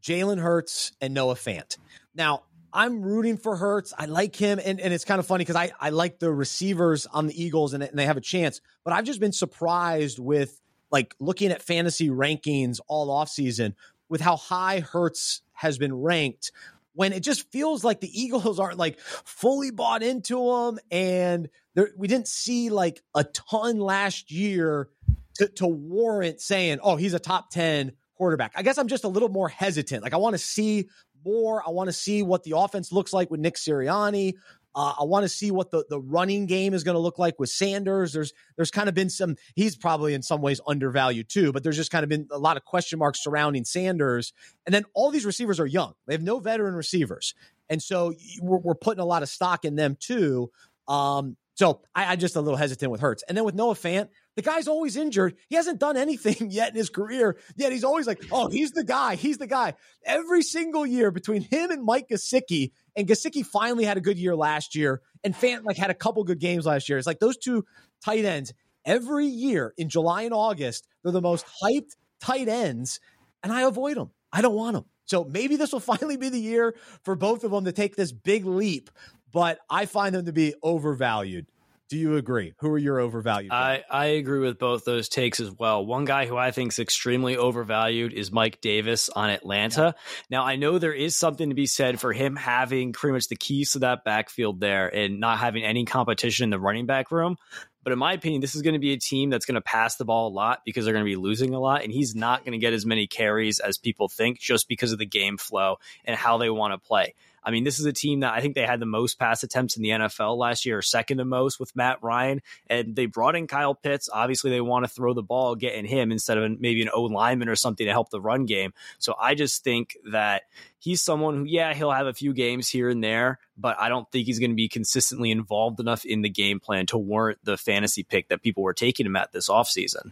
[0.00, 1.76] Jalen Hurts and Noah Fant.
[2.14, 3.92] Now, I'm rooting for Hurts.
[3.96, 4.60] I like him.
[4.62, 7.74] And, and it's kind of funny because I, I like the receivers on the Eagles
[7.74, 8.60] and, and they have a chance.
[8.84, 13.74] But I've just been surprised with like looking at fantasy rankings all offseason
[14.08, 16.52] with how high Hurts has been ranked
[16.96, 20.78] when it just feels like the Eagles aren't like fully bought into him.
[20.90, 24.88] And there, we didn't see like a ton last year
[25.34, 28.52] to, to warrant saying, oh, he's a top 10 quarterback.
[28.56, 30.02] I guess I'm just a little more hesitant.
[30.02, 30.88] Like I want to see
[31.22, 31.62] more.
[31.66, 34.34] I want to see what the offense looks like with Nick Sirianni.
[34.76, 37.38] Uh, I want to see what the, the running game is going to look like
[37.38, 38.12] with Sanders.
[38.12, 39.36] There's there's kind of been some.
[39.54, 42.58] He's probably in some ways undervalued too, but there's just kind of been a lot
[42.58, 44.34] of question marks surrounding Sanders.
[44.66, 45.94] And then all these receivers are young.
[46.06, 47.34] They have no veteran receivers,
[47.70, 48.12] and so
[48.42, 50.50] we're, we're putting a lot of stock in them too.
[50.86, 54.08] Um, so I, I just a little hesitant with Hurts, and then with Noah Fant,
[54.36, 55.36] the guy's always injured.
[55.48, 57.36] He hasn't done anything yet in his career.
[57.56, 59.16] Yet he's always like, oh, he's the guy.
[59.16, 59.74] He's the guy.
[60.04, 64.36] Every single year between him and Mike Gesicki, and Gesicki finally had a good year
[64.36, 66.98] last year, and Fant like had a couple good games last year.
[66.98, 67.64] It's like those two
[68.04, 68.52] tight ends
[68.86, 73.00] every year in July and August, they're the most hyped tight ends,
[73.42, 74.12] and I avoid them.
[74.32, 74.84] I don't want them.
[75.04, 78.12] So maybe this will finally be the year for both of them to take this
[78.12, 78.90] big leap,
[79.32, 81.46] but I find them to be overvalued.
[81.88, 82.52] Do you agree?
[82.58, 83.52] Who are your overvalued?
[83.52, 85.86] I, I agree with both those takes as well.
[85.86, 89.94] One guy who I think is extremely overvalued is Mike Davis on Atlanta.
[90.28, 93.36] Now, I know there is something to be said for him having pretty much the
[93.36, 97.36] keys to that backfield there and not having any competition in the running back room.
[97.84, 99.94] But in my opinion, this is going to be a team that's going to pass
[99.94, 101.84] the ball a lot because they're going to be losing a lot.
[101.84, 104.98] And he's not going to get as many carries as people think just because of
[104.98, 107.14] the game flow and how they want to play.
[107.46, 109.76] I mean, this is a team that I think they had the most pass attempts
[109.76, 112.42] in the NFL last year, or second to most with Matt Ryan.
[112.66, 114.08] And they brought in Kyle Pitts.
[114.12, 117.02] Obviously, they want to throw the ball, get in him instead of maybe an O
[117.02, 118.74] lineman or something to help the run game.
[118.98, 120.42] So I just think that
[120.80, 124.10] he's someone who, yeah, he'll have a few games here and there, but I don't
[124.10, 127.56] think he's going to be consistently involved enough in the game plan to warrant the
[127.56, 130.10] fantasy pick that people were taking him at this offseason.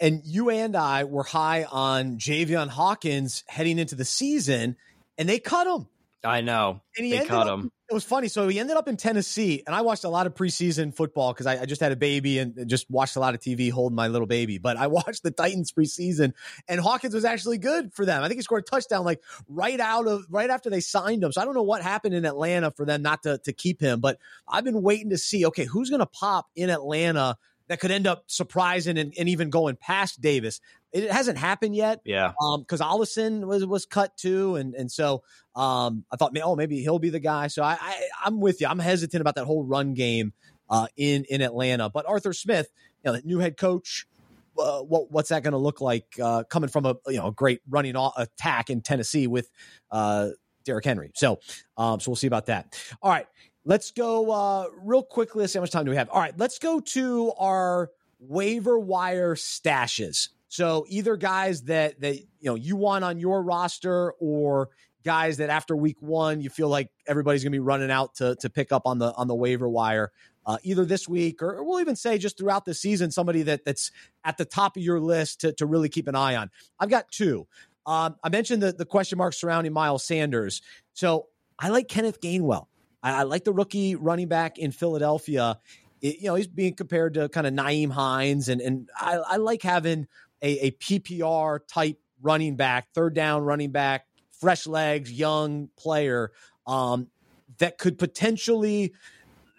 [0.00, 4.76] And you and I were high on Javian Hawkins heading into the season,
[5.16, 5.86] and they cut him.
[6.24, 6.82] I know.
[6.96, 7.70] And he they cut up, him.
[7.88, 8.28] It was funny.
[8.28, 11.46] So he ended up in Tennessee, and I watched a lot of preseason football because
[11.46, 14.08] I, I, just had a baby and just watched a lot of TV holding my
[14.08, 14.58] little baby.
[14.58, 16.32] But I watched the Titans preseason,
[16.66, 18.22] and Hawkins was actually good for them.
[18.22, 21.30] I think he scored a touchdown like right out of right after they signed him.
[21.30, 24.00] So I don't know what happened in Atlanta for them not to to keep him.
[24.00, 25.46] But I've been waiting to see.
[25.46, 27.38] Okay, who's going to pop in Atlanta?
[27.68, 30.60] That could end up surprising and, and, even going past Davis.
[30.92, 32.00] It hasn't happened yet.
[32.04, 32.32] Yeah.
[32.42, 35.22] Um, because Ollison was was cut too, and and so
[35.54, 37.48] um, I thought, oh, maybe he'll be the guy.
[37.48, 38.66] So I, I I'm with you.
[38.66, 40.32] I'm hesitant about that whole run game
[40.70, 41.90] uh, in in Atlanta.
[41.90, 42.68] But Arthur Smith,
[43.04, 44.06] you know, the new head coach.
[44.58, 47.32] Uh, what what's that going to look like uh, coming from a you know a
[47.32, 49.50] great running attack in Tennessee with
[49.92, 50.30] uh,
[50.64, 51.12] Derrick Henry?
[51.14, 51.38] So
[51.76, 52.76] um, so we'll see about that.
[53.00, 53.26] All right,
[53.68, 55.42] let's go uh, real quickly.
[55.42, 56.08] Let's see how much time do we have.
[56.08, 60.30] All right, let's go to our waiver wire stashes.
[60.48, 64.70] So either guys that that you know you want on your roster or
[65.04, 68.34] guys that after week one you feel like everybody's going to be running out to
[68.36, 70.10] to pick up on the on the waiver wire.
[70.46, 73.90] Uh, either this week or, we'll even say just throughout the season, somebody that that's
[74.24, 76.50] at the top of your list to, to really keep an eye on.
[76.80, 77.46] I've got two.
[77.84, 80.62] Um, I mentioned the, the question marks surrounding Miles Sanders.
[80.94, 81.26] So
[81.58, 82.68] I like Kenneth Gainwell.
[83.02, 85.58] I, I like the rookie running back in Philadelphia.
[86.00, 89.36] It, you know, he's being compared to kind of Nyheim Hines, and and I, I
[89.36, 90.06] like having
[90.42, 94.06] a, a PPR type running back, third down running back,
[94.40, 96.32] fresh legs, young player
[96.66, 97.08] um,
[97.58, 98.92] that could potentially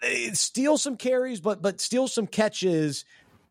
[0.02, 3.04] eh, steal some carries, but but steal some catches,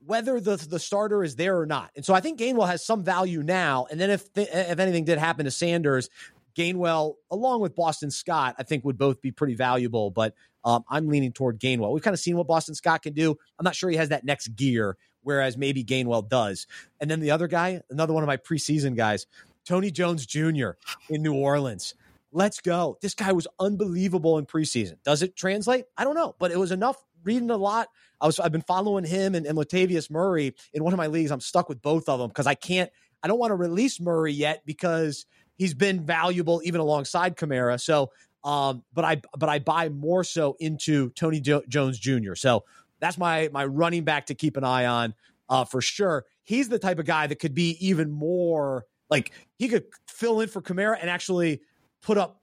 [0.05, 1.91] whether the the starter is there or not.
[1.95, 3.87] And so I think Gainwell has some value now.
[3.91, 6.09] And then if if anything did happen to Sanders,
[6.55, 10.11] Gainwell along with Boston Scott, I think would both be pretty valuable.
[10.11, 10.33] But
[10.63, 11.93] um, I'm leaning toward Gainwell.
[11.93, 13.35] We've kind of seen what Boston Scott can do.
[13.57, 16.67] I'm not sure he has that next gear whereas maybe Gainwell does.
[16.99, 19.25] And then the other guy, another one of my preseason guys,
[19.65, 20.71] Tony Jones Jr.
[21.09, 21.93] in New Orleans.
[22.31, 22.97] Let's go.
[23.01, 24.97] This guy was unbelievable in preseason.
[25.03, 25.85] Does it translate?
[25.97, 27.89] I don't know, but it was enough reading a lot.
[28.21, 31.31] I was I've been following him and, and Latavius Murray in one of my leagues.
[31.31, 32.91] I'm stuck with both of them because I can't
[33.23, 35.25] I don't want to release Murray yet because
[35.59, 37.79] he's been valuable even alongside Kamara.
[37.79, 38.09] So
[38.43, 42.35] um, but I but I buy more so into Tony jo- Jones Jr.
[42.35, 42.63] So
[42.99, 45.13] that's my my running back to keep an eye on
[45.49, 46.25] uh, for sure.
[46.43, 50.47] He's the type of guy that could be even more like he could fill in
[50.47, 51.61] for Kamara and actually
[52.01, 52.39] put up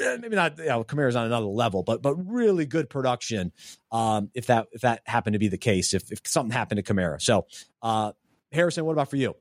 [0.00, 3.52] eh, maybe not you know Kamara's on another level, but but really good production
[3.92, 6.94] um, if that if that happened to be the case if if something happened to
[6.94, 7.20] Kamara.
[7.20, 7.46] So
[7.82, 8.12] uh,
[8.52, 9.34] Harrison, what about for you?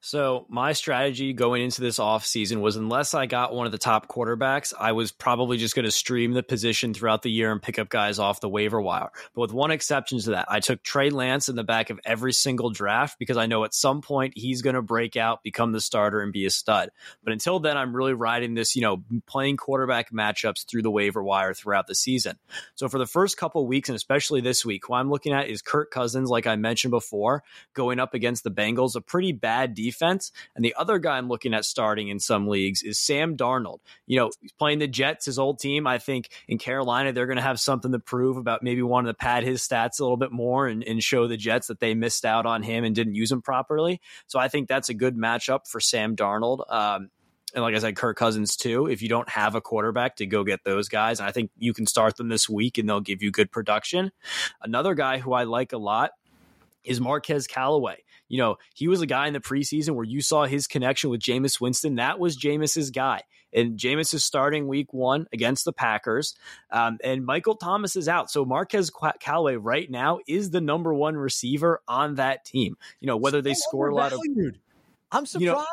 [0.00, 4.08] So my strategy going into this offseason was unless I got one of the top
[4.08, 7.78] quarterbacks, I was probably just going to stream the position throughout the year and pick
[7.78, 9.10] up guys off the waiver wire.
[9.34, 12.32] But with one exception to that, I took Trey Lance in the back of every
[12.32, 15.80] single draft because I know at some point he's going to break out, become the
[15.80, 16.90] starter, and be a stud.
[17.22, 21.22] But until then, I'm really riding this, you know, playing quarterback matchups through the waiver
[21.22, 22.38] wire throughout the season.
[22.74, 25.62] So for the first couple weeks, and especially this week, who I'm looking at is
[25.62, 30.32] Kirk Cousins, like I mentioned before, going up against the Bengals, a pretty bad defense.
[30.54, 33.78] And the other guy I'm looking at starting in some leagues is Sam Darnold.
[34.06, 35.86] You know, he's playing the Jets, his old team.
[35.86, 39.14] I think in Carolina, they're going to have something to prove about maybe wanting to
[39.14, 42.24] pad his stats a little bit more and, and show the Jets that they missed
[42.24, 44.00] out on him and didn't use him properly.
[44.26, 46.70] So I think that's a good matchup for Sam Darnold.
[46.72, 47.10] Um,
[47.54, 48.86] and like I said, Kirk Cousins too.
[48.86, 51.86] If you don't have a quarterback to go get those guys, I think you can
[51.86, 54.10] start them this week and they'll give you good production.
[54.62, 56.12] Another guy who I like a lot
[56.84, 60.46] is Marquez Callaway you know, he was a guy in the preseason where you saw
[60.46, 61.96] his connection with Jameis Winston.
[61.96, 63.20] That was Jameis's guy.
[63.52, 66.34] And Jameis is starting week one against the Packers.
[66.70, 68.30] Um, and Michael Thomas is out.
[68.30, 68.90] So Marquez
[69.20, 72.78] Callaway right now is the number one receiver on that team.
[73.00, 74.20] You know, whether they score a lot of
[75.12, 75.42] I'm surprised.
[75.42, 75.66] You know,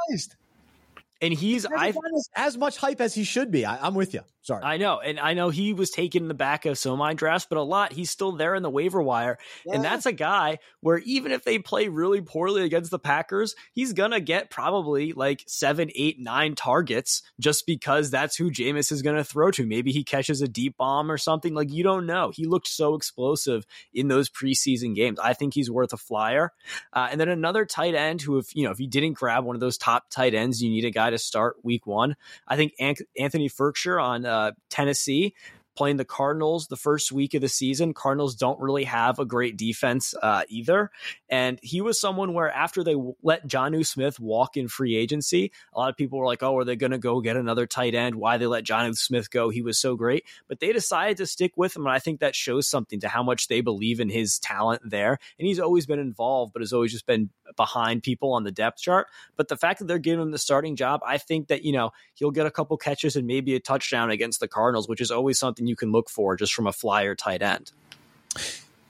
[1.21, 1.93] and he's I
[2.35, 3.65] as much hype as he should be.
[3.65, 4.21] I, am with you.
[4.41, 7.13] Sorry, I know, and I know he was taken in the back of so many
[7.15, 9.75] drafts, but a lot he's still there in the waiver wire, yeah.
[9.75, 13.93] and that's a guy where even if they play really poorly against the Packers, he's
[13.93, 19.23] gonna get probably like seven, eight, nine targets just because that's who Jameis is gonna
[19.23, 19.65] throw to.
[19.65, 21.53] Maybe he catches a deep bomb or something.
[21.53, 22.31] Like you don't know.
[22.33, 25.19] He looked so explosive in those preseason games.
[25.19, 26.53] I think he's worth a flyer.
[26.93, 29.55] Uh, and then another tight end who, if you know, if you didn't grab one
[29.55, 32.15] of those top tight ends, you need a guy to start week one.
[32.47, 35.33] I think Anthony Firkser on uh, Tennessee
[35.79, 37.93] playing the Cardinals the first week of the season.
[37.93, 40.91] Cardinals don't really have a great defense uh, either.
[41.29, 45.79] And he was someone where after they let Jonnu Smith walk in free agency, a
[45.79, 48.15] lot of people were like, oh, are they going to go get another tight end?
[48.15, 49.51] Why they let Jonnu Smith go?
[49.51, 50.25] He was so great.
[50.49, 51.85] But they decided to stick with him.
[51.85, 55.17] And I think that shows something to how much they believe in his talent there.
[55.39, 58.79] And he's always been involved, but has always just been behind people on the depth
[58.79, 59.07] chart.
[59.35, 61.91] But the fact that they're giving him the starting job, I think that, you know,
[62.13, 65.39] he'll get a couple catches and maybe a touchdown against the Cardinals, which is always
[65.39, 67.71] something you can look for just from a flyer tight end.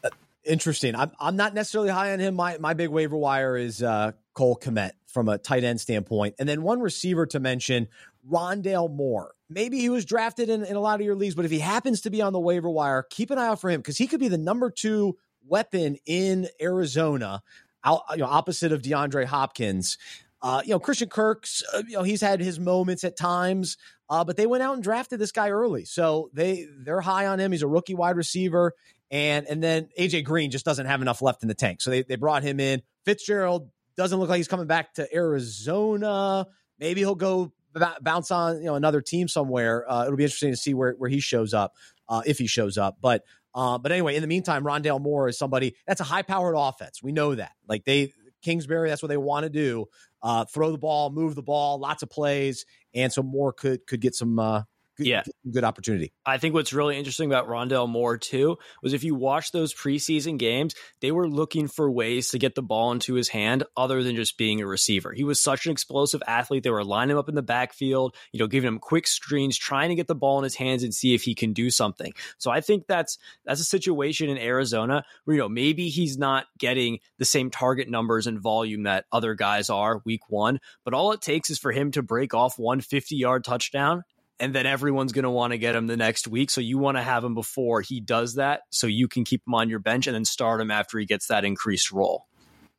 [0.03, 0.09] Uh,
[0.43, 0.95] interesting.
[0.95, 2.35] I'm I'm not necessarily high on him.
[2.35, 6.47] My my big waiver wire is uh, Cole Kmet from a tight end standpoint, and
[6.47, 7.87] then one receiver to mention,
[8.29, 9.33] Rondale Moore.
[9.49, 12.01] Maybe he was drafted in, in a lot of your leagues, but if he happens
[12.01, 14.19] to be on the waiver wire, keep an eye out for him because he could
[14.19, 15.17] be the number two
[15.47, 17.41] weapon in Arizona,
[17.83, 19.97] out, you know, opposite of DeAndre Hopkins.
[20.41, 23.77] Uh, you know, Christian Kirk's, uh, you know, he's had his moments at times,
[24.09, 27.39] uh, but they went out and drafted this guy early, so they they're high on
[27.39, 27.51] him.
[27.51, 28.73] He's a rookie wide receiver,
[29.11, 32.03] and and then AJ Green just doesn't have enough left in the tank, so they
[32.03, 32.81] they brought him in.
[33.03, 36.47] Fitzgerald doesn't look like he's coming back to Arizona.
[36.79, 39.89] Maybe he'll go b- bounce on you know another team somewhere.
[39.91, 41.73] Uh, it'll be interesting to see where where he shows up
[42.07, 43.23] uh, if he shows up, but.
[43.53, 47.01] Uh, but anyway, in the meantime, Rondale Moore is somebody that's a high powered offense.
[47.01, 47.51] We know that.
[47.67, 49.87] Like they, Kingsbury, that's what they want to do
[50.21, 54.01] uh, throw the ball, move the ball, lots of plays, and so Moore could could
[54.01, 54.63] get some uh,
[54.99, 55.23] good, yeah.
[55.49, 56.13] good opportunity.
[56.25, 60.37] I think what's really interesting about Rondale Moore too was if you watch those preseason
[60.37, 64.15] games, they were looking for ways to get the ball into his hand other than
[64.15, 65.13] just being a receiver.
[65.13, 66.63] He was such an explosive athlete.
[66.63, 69.89] They were lining him up in the backfield, you know, giving him quick screens, trying
[69.89, 72.13] to get the ball in his hands and see if he can do something.
[72.37, 76.45] So I think that's that's a situation in Arizona where you know maybe he's not
[76.57, 81.11] getting the same target numbers and volume that other guys are week 1, but all
[81.13, 84.03] it takes is for him to break off one 50-yard touchdown
[84.39, 86.49] and then everyone's going to want to get him the next week.
[86.49, 89.53] So you want to have him before he does that so you can keep him
[89.53, 92.25] on your bench and then start him after he gets that increased role.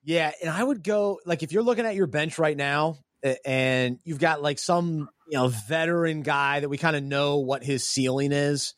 [0.03, 2.97] Yeah, and I would go like if you're looking at your bench right now
[3.45, 7.63] and you've got like some, you know, veteran guy that we kind of know what
[7.63, 8.75] his ceiling is,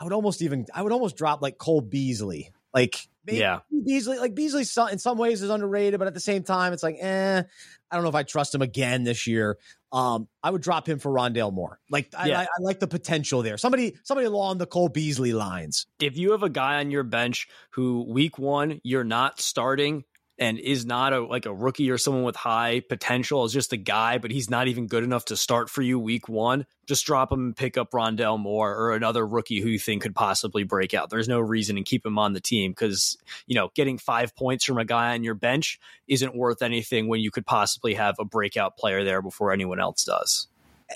[0.00, 2.52] I would almost even I would almost drop like Cole Beasley.
[2.72, 2.96] Like
[3.34, 6.82] yeah, Beasley like Beasley in some ways is underrated, but at the same time it's
[6.82, 7.42] like, eh,
[7.90, 9.58] I don't know if I trust him again this year.
[9.92, 11.78] Um, I would drop him for Rondale Moore.
[11.90, 12.40] Like I, yeah.
[12.40, 13.56] I, I, like the potential there.
[13.56, 15.86] Somebody, somebody along the Cole Beasley lines.
[16.00, 20.04] If you have a guy on your bench who week one you're not starting,
[20.38, 23.76] and is not a like a rookie or someone with high potential is just a
[23.76, 27.32] guy, but he's not even good enough to start for you week one, just drop
[27.32, 30.92] him and pick up Rondale Moore or another rookie who you think could possibly break
[30.92, 31.08] out.
[31.08, 34.64] There's no reason to keep him on the team because you know getting five points
[34.64, 38.24] from a guy on your bench isn't worth anything when you could possibly have a
[38.24, 40.48] breakout player there before anyone else does.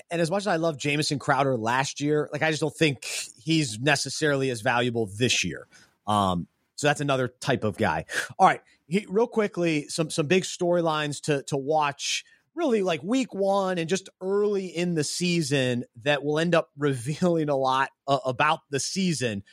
[0.09, 3.03] And as much as I love Jamison Crowder last year, like I just don't think
[3.03, 5.67] he's necessarily as valuable this year.
[6.07, 8.05] Um, so that's another type of guy.
[8.39, 12.25] All right, he, real quickly, some some big storylines to to watch.
[12.53, 17.47] Really, like week one and just early in the season that will end up revealing
[17.47, 19.43] a lot uh, about the season.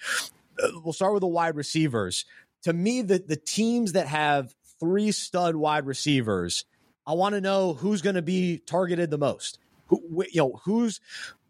[0.61, 2.25] Uh, we'll start with the wide receivers.
[2.65, 6.65] To me, the the teams that have three stud wide receivers,
[7.07, 9.61] I want to know who's going to be targeted the most.
[9.87, 11.01] Who, you know, who's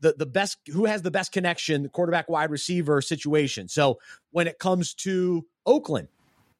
[0.00, 3.98] the the best who has the best connection quarterback wide receiver situation so
[4.30, 6.08] when it comes to oakland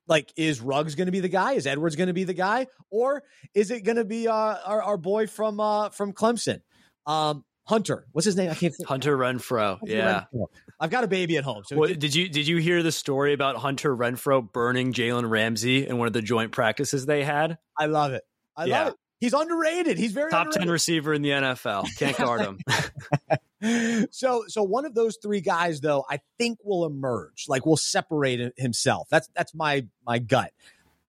[0.09, 1.53] like is Ruggs going to be the guy?
[1.53, 3.23] Is Edwards going to be the guy, or
[3.55, 6.61] is it going to be uh, our our boy from uh, from Clemson,
[7.07, 8.07] um, Hunter?
[8.13, 8.51] What's his name?
[8.51, 8.75] I can't.
[8.75, 8.89] Think.
[8.89, 9.79] Hunter Renfrow.
[9.79, 9.89] Hunter Renfrow.
[9.89, 10.47] yeah, Renfrow.
[10.81, 11.63] I've got a baby at home.
[11.65, 15.99] So did you did you hear the story about Hunter Renfrow burning Jalen Ramsey in
[15.99, 17.59] one of the joint practices they had?
[17.77, 18.23] I love it.
[18.57, 18.79] I yeah.
[18.79, 18.95] love it.
[19.21, 19.99] He's underrated.
[19.99, 20.63] He's very top underrated.
[20.63, 21.87] ten receiver in the NFL.
[21.99, 22.59] Can't guard him.
[24.11, 27.47] so, so one of those three guys, though, I think will emerge.
[27.49, 29.09] Like, will separate himself.
[29.11, 30.53] That's that's my my gut.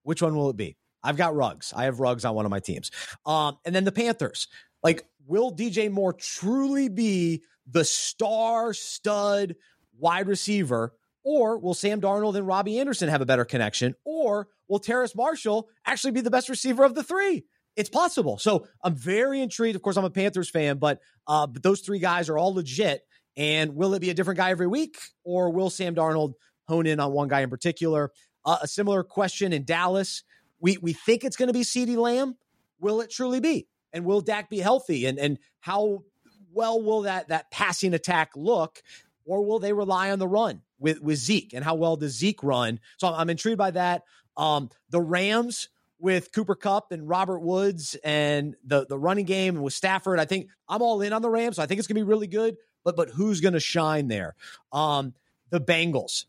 [0.03, 0.75] Which one will it be?
[1.03, 2.91] I've got Ruggs I have Ruggs on one of my teams.
[3.25, 4.47] Um, and then the Panthers.
[4.83, 9.55] Like, will DJ Moore truly be the star stud
[9.97, 10.93] wide receiver,
[11.23, 15.69] or will Sam Darnold and Robbie Anderson have a better connection, or will Terrace Marshall
[15.85, 17.43] actually be the best receiver of the three?
[17.75, 18.37] It's possible.
[18.37, 19.75] So I'm very intrigued.
[19.75, 23.01] Of course, I'm a Panthers fan, but uh, but those three guys are all legit.
[23.37, 26.33] And will it be a different guy every week, or will Sam Darnold
[26.67, 28.11] hone in on one guy in particular?
[28.43, 30.23] Uh, a similar question in Dallas.
[30.59, 32.35] We we think it's going to be CeeDee Lamb.
[32.79, 33.67] Will it truly be?
[33.93, 35.05] And will Dak be healthy?
[35.05, 36.03] And and how
[36.51, 38.81] well will that that passing attack look?
[39.25, 41.53] Or will they rely on the run with with Zeke?
[41.53, 42.79] And how well does Zeke run?
[42.97, 44.03] So I'm, intrigued by that.
[44.35, 45.69] Um, the Rams
[45.99, 50.19] with Cooper Kupp and Robert Woods and the the running game and with Stafford.
[50.19, 51.57] I think I'm all in on the Rams.
[51.57, 52.57] So I think it's gonna be really good.
[52.83, 54.35] But but who's gonna shine there?
[54.71, 55.13] Um,
[55.49, 56.25] the Bengals,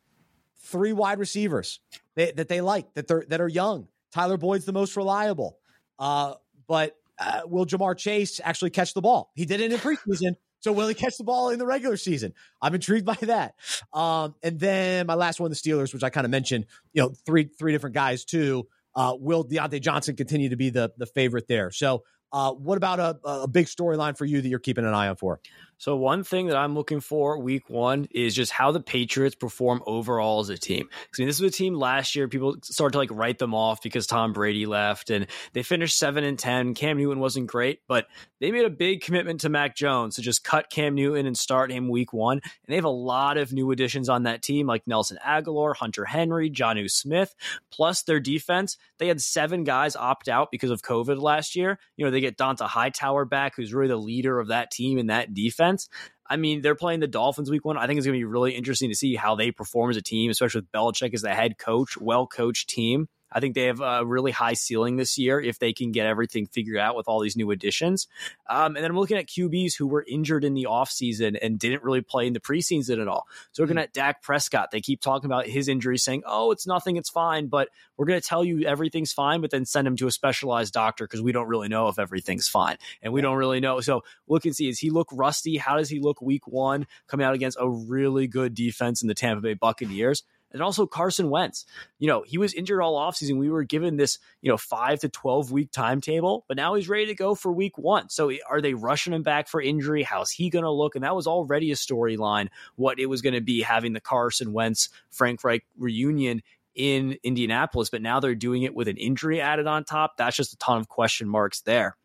[0.65, 1.81] three wide receivers
[2.17, 3.89] that they like that they're that are young.
[4.13, 5.59] Tyler Boyd's the most reliable.
[5.99, 6.35] Uh,
[6.67, 9.31] but uh, will Ja'Marr Chase actually catch the ball?
[9.35, 10.37] He did it in preseason.
[10.61, 12.35] So will he catch the ball in the regular season?
[12.61, 13.55] I'm intrigued by that.
[13.93, 17.15] Um, and then my last one, the Steelers, which I kind of mentioned, you know,
[17.25, 18.69] three three different guys too.
[19.01, 21.71] Uh, will Diontae Johnson continue to be the the favorite there?
[21.71, 25.09] So, uh, what about a, a big storyline for you that you're keeping an eye
[25.09, 25.41] on for?
[25.81, 29.83] So one thing that I'm looking for week one is just how the Patriots perform
[29.87, 30.87] overall as a team.
[30.93, 32.29] I mean, this was a team last year.
[32.29, 36.23] People started to like write them off because Tom Brady left and they finished seven
[36.23, 36.75] and 10.
[36.75, 38.09] Cam Newton wasn't great, but
[38.41, 41.73] they made a big commitment to Mac Jones to just cut Cam Newton and start
[41.73, 42.41] him week one.
[42.45, 46.05] And they have a lot of new additions on that team, like Nelson Agholor, Hunter
[46.05, 47.35] Henry, Jonnu Smith,
[47.71, 48.77] plus their defense.
[48.99, 51.79] They had seven guys opt out because of COVID last year.
[51.97, 55.09] You know, they get Dont'a Hightower back, who's really the leader of that team and
[55.09, 55.89] that defense defense.
[56.29, 57.77] I mean, they're playing the Dolphins week one.
[57.77, 60.03] I think it's going to be really interesting to see how they perform as a
[60.03, 63.09] team, especially with Belichick as the head coach, well coached team.
[63.33, 66.47] I think they have a really high ceiling this year if they can get everything
[66.47, 68.09] figured out with all these new additions.
[68.49, 71.83] Um, and then I'm looking at QBs who were injured in the offseason and didn't
[71.83, 73.27] really play in the preseason at all.
[73.53, 73.85] So looking mm-hmm.
[73.85, 77.47] at Dak Prescott, they keep talking about his injury, saying, oh, it's nothing, it's fine.
[77.49, 80.73] But we're going to tell you everything's fine, but then send him to a specialized
[80.73, 82.77] doctor because we don't really know if everything's fine.
[83.03, 83.81] And we don't really know.
[83.81, 85.57] So look and see, does he look rusty?
[85.57, 89.15] How does he look week one coming out against a really good defense in the
[89.15, 90.25] Tampa Bay Buccaneers?
[90.53, 91.65] And also Carson Wentz.
[91.99, 93.39] You know, he was injured all offseason.
[93.39, 97.07] We were given this, you know, five to 12 week timetable, but now he's ready
[97.07, 98.09] to go for week one.
[98.09, 100.03] So are they rushing him back for injury?
[100.03, 100.95] How's he going to look?
[100.95, 104.53] And that was already a storyline, what it was going to be having the Carson
[104.53, 106.43] Wentz Frank Reich reunion
[106.75, 110.17] in Indianapolis, but now they're doing it with an injury added on top.
[110.17, 111.97] That's just a ton of question marks there.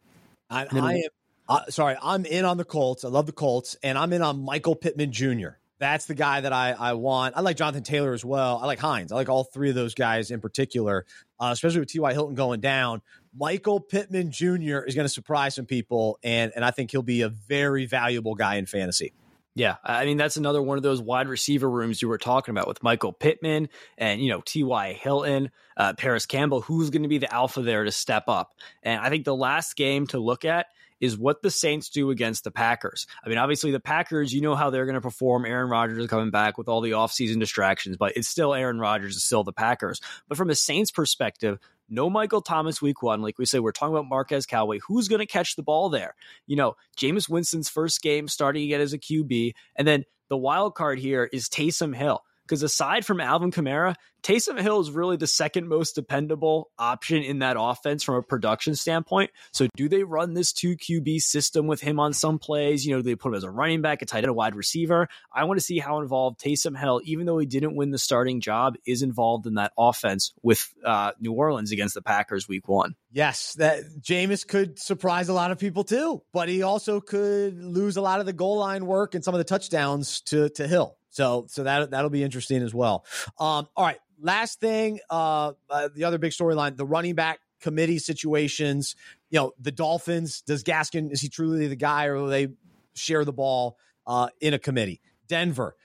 [0.49, 1.09] I, I am
[1.47, 3.05] uh, sorry, I'm in on the Colts.
[3.05, 5.49] I love the Colts, and I'm in on Michael Pittman Jr.
[5.79, 7.35] That's the guy that I, I want.
[7.35, 8.59] I like Jonathan Taylor as well.
[8.61, 9.11] I like Hines.
[9.11, 11.05] I like all three of those guys in particular,
[11.39, 12.13] uh, especially with T.Y.
[12.13, 13.01] Hilton going down.
[13.37, 14.79] Michael Pittman Jr.
[14.79, 18.35] is going to surprise some people, and, and I think he'll be a very valuable
[18.35, 19.13] guy in fantasy.
[19.57, 22.67] Yeah, I mean that's another one of those wide receiver rooms you were talking about
[22.67, 24.91] with Michael Pittman and you know T.Y.
[24.93, 26.59] Hilton, uh, Parris Campbell.
[26.59, 28.51] Who's going to be the alpha there to step up?
[28.83, 30.65] And I think the last game to look at
[30.99, 33.07] is what the Saints do against the Packers.
[33.23, 35.45] I mean, obviously the Packers, you know how they're going to perform.
[35.45, 39.15] Aaron Rodgers is coming back with all the offseason distractions, but it's still Aaron Rodgers,
[39.15, 39.99] it's still the Packers.
[40.27, 43.21] But from a Saints perspective, no Michael Thomas week one.
[43.21, 44.79] Like we say, we're talking about Marquez Callaway.
[44.87, 46.15] Who's going to catch the ball there?
[46.47, 49.53] You know, Jameis Winston's first game starting again as a QB.
[49.75, 52.23] And then the wild card here is Taysom Hill.
[52.45, 57.39] Because aside from Alvin Kamara, Taysom Hill is really the second most dependable option in
[57.39, 59.29] that offense from a production standpoint.
[59.53, 62.85] So, do they run this two QB system with him on some plays?
[62.85, 64.55] You know, do they put him as a running back, a tight end, a wide
[64.55, 65.07] receiver.
[65.31, 68.41] I want to see how involved Taysom Hill, even though he didn't win the starting
[68.41, 72.95] job, is involved in that offense with uh, New Orleans against the Packers week one.
[73.11, 77.95] Yes, that Jameis could surprise a lot of people too, but he also could lose
[77.95, 80.97] a lot of the goal line work and some of the touchdowns to to Hill.
[81.15, 83.05] So so that that'll be interesting as well.
[83.39, 87.99] Um, all right, last thing, uh, uh, the other big storyline: the running back committee
[87.99, 88.97] situations.
[89.29, 90.41] You know, the Dolphins.
[90.41, 92.49] Does Gaskin is he truly the guy, or will they
[92.95, 94.99] share the ball uh, in a committee?
[95.27, 95.75] Denver.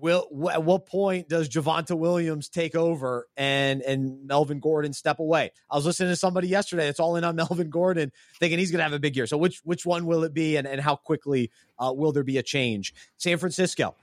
[0.00, 5.50] Will at what point does Javonte Williams take over and and Melvin Gordon step away?
[5.68, 6.88] I was listening to somebody yesterday.
[6.88, 9.26] It's all in on Melvin Gordon, thinking he's going to have a big year.
[9.26, 12.38] So which which one will it be, and and how quickly uh, will there be
[12.38, 12.94] a change?
[13.18, 13.96] San Francisco.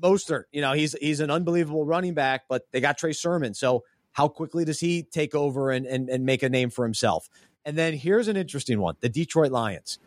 [0.00, 3.54] Mostert, you know, he's he's an unbelievable running back, but they got Trey Sermon.
[3.54, 7.28] So how quickly does he take over and, and, and make a name for himself?
[7.64, 9.98] And then here's an interesting one: the Detroit Lions.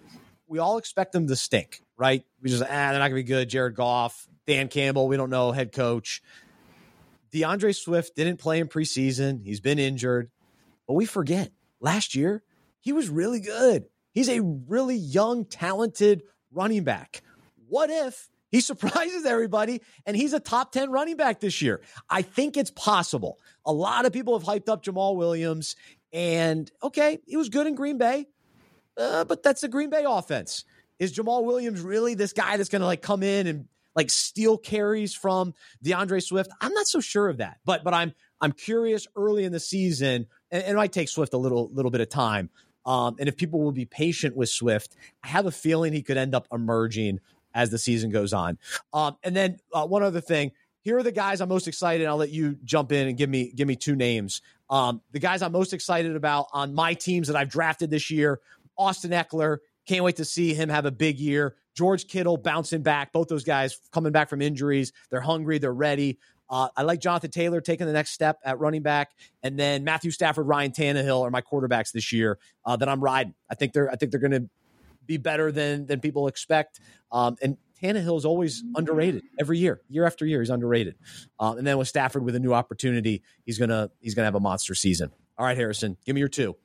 [0.47, 2.23] We all expect them to stink, right?
[2.41, 3.49] We just ah, they're not gonna be good.
[3.49, 6.21] Jared Goff, Dan Campbell, we don't know head coach.
[7.31, 9.43] D'Andre Swift didn't play in preseason.
[9.43, 10.31] He's been injured.
[10.87, 12.43] But we forget last year,
[12.79, 13.85] he was really good.
[14.13, 17.21] He's a really young, talented running back.
[17.67, 21.81] What if he surprises everybody, and he's a top 10 running back this year.
[22.09, 23.39] I think it's possible.
[23.65, 25.75] A lot of people have hyped up Jamaal Williams,
[26.13, 28.27] and okay, he was good in Green Bay,
[28.97, 30.65] uh, but that's the Green Bay offense.
[30.99, 34.57] Is Jamaal Williams really this guy that's going to like come in and like steal
[34.57, 36.49] carries from D'Andre Swift?
[36.59, 40.27] I'm not so sure of that, but but I'm I'm curious early in the season,
[40.49, 42.49] and, and it might take Swift a little little bit of time.
[42.85, 46.15] Um, and if people will be patient with Swift, I have a feeling he could
[46.15, 47.19] end up emerging
[47.57, 48.57] as the season goes on.
[48.93, 50.51] Um, and then uh, one other thing,
[50.81, 52.07] here are the guys I'm most excited.
[52.07, 54.41] I'll let you jump in and give me give me two names.
[54.69, 58.39] Um, the guys I'm most excited about on my teams that I've drafted this year:
[58.77, 59.57] Austin Ekeler.
[59.87, 61.55] Can't wait to see him have a big year.
[61.73, 63.11] George Kittle bouncing back.
[63.11, 64.93] Both those guys coming back from injuries.
[65.09, 65.57] They're hungry.
[65.57, 66.19] They're ready.
[66.49, 69.11] Uh, I like Jonathan Taylor taking the next step at running back,
[69.43, 73.33] and then Matthew Stafford, Ryan Tannehill are my quarterbacks this year uh, that I'm riding.
[73.49, 74.49] I think they're I think they're going to
[75.07, 76.79] be better than than people expect.
[77.11, 80.41] Um, and Tannehill is always underrated every year, year after year.
[80.41, 80.95] He's underrated.
[81.39, 84.39] Um, and then with Stafford with a new opportunity, he's gonna he's gonna have a
[84.39, 85.11] monster season.
[85.37, 86.55] All right, Harrison, give me your two.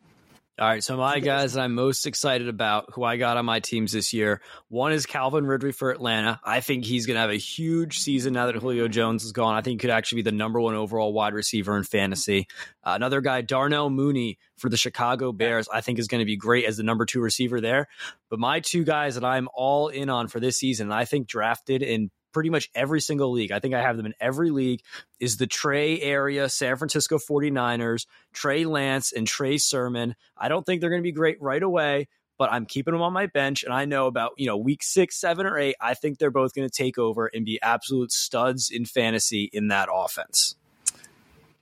[0.58, 3.60] All right, so my guys that I'm most excited about, who I got on my
[3.60, 6.40] teams this year, one is Calvin Ridley for Atlanta.
[6.44, 9.54] I think he's going to have a huge season now that Julio Jones is gone.
[9.54, 12.48] I think he could actually be the number one overall wide receiver in fantasy.
[12.84, 16.36] Uh, another guy, Darnell Mooney for the Chicago Bears, I think is going to be
[16.36, 17.88] great as the number two receiver there.
[18.28, 21.28] But my two guys that I'm all in on for this season, and I think
[21.28, 23.52] drafted in pretty much every single league.
[23.52, 24.82] I think I have them in every league.
[25.20, 30.14] Is the Trey area San Francisco 49ers, Trey Lance, and Trey Sermon.
[30.36, 32.08] I don't think they're going to be great right away,
[32.38, 33.62] but I'm keeping them on my bench.
[33.64, 36.54] And I know about, you know, week six, seven, or eight, I think they're both
[36.54, 40.56] going to take over and be absolute studs in fantasy in that offense.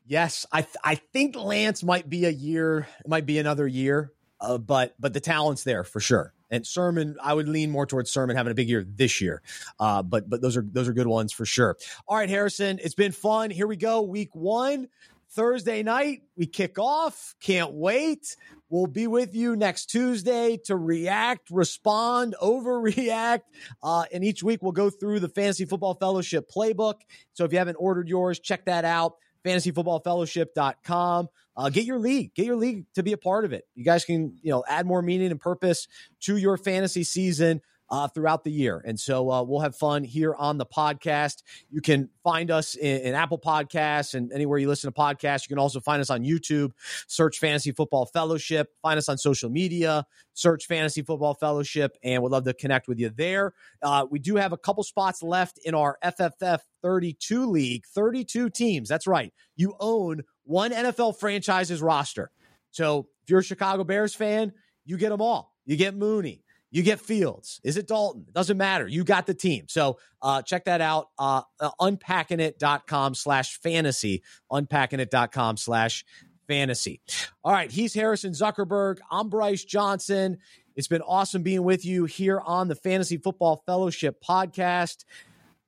[0.06, 4.58] Yes, I th- I think Lance might be a year, might be another year, uh,
[4.58, 6.34] but but the talent's there for sure.
[6.50, 9.42] And Sermon, I would lean more towards Sermon having a big year this year.
[9.78, 11.76] Uh, but but those are those are good ones for sure.
[12.08, 13.50] All right, Harrison, it's been fun.
[13.50, 14.88] Here we go, week one.
[15.32, 17.36] Thursday night, we kick off.
[17.40, 18.34] Can't wait.
[18.68, 23.42] We'll be with you next Tuesday to react, respond, overreact.
[23.80, 26.94] Uh, and each week, we'll go through the Fantasy Football Fellowship playbook.
[27.32, 29.14] So if you haven't ordered yours, check that out
[29.44, 31.28] fantasyfootballfellowship.com.
[31.56, 33.64] Uh, get your league, get your league to be a part of it.
[33.74, 35.88] You guys can, you know, add more meaning and purpose
[36.20, 37.60] to your fantasy season
[37.90, 38.82] uh, throughout the year.
[38.84, 41.42] And so uh, we'll have fun here on the podcast.
[41.70, 45.42] You can find us in, in, Apple Podcasts and anywhere you listen to podcasts.
[45.42, 46.70] You can also find us on YouTube.
[47.08, 48.68] Search Fantasy Football Fellowship.
[48.82, 50.06] Find us on social media.
[50.34, 53.52] Search Fantasy Football Fellowship, and we'd love to connect with you there.
[53.82, 57.84] Uh, we do have a couple spots left in our FFF 32 league.
[57.86, 58.88] 32 teams.
[58.88, 59.34] That's right.
[59.56, 62.30] You own one NFL franchise's roster.
[62.70, 64.52] So if you're a Chicago Bears fan,
[64.84, 65.54] you get them all.
[65.66, 66.42] You get Mooney.
[66.70, 67.60] You get Fields.
[67.64, 68.26] Is it Dalton?
[68.32, 68.86] Doesn't matter.
[68.86, 69.66] You got the team.
[69.68, 71.08] So uh, check that out.
[71.18, 74.22] Uh, uh, unpackingit.com slash fantasy.
[74.52, 76.04] Unpackingit.com slash
[76.46, 77.00] fantasy.
[77.42, 77.70] All right.
[77.70, 78.98] He's Harrison Zuckerberg.
[79.10, 80.38] I'm Bryce Johnson.
[80.76, 85.04] It's been awesome being with you here on the Fantasy Football Fellowship podcast.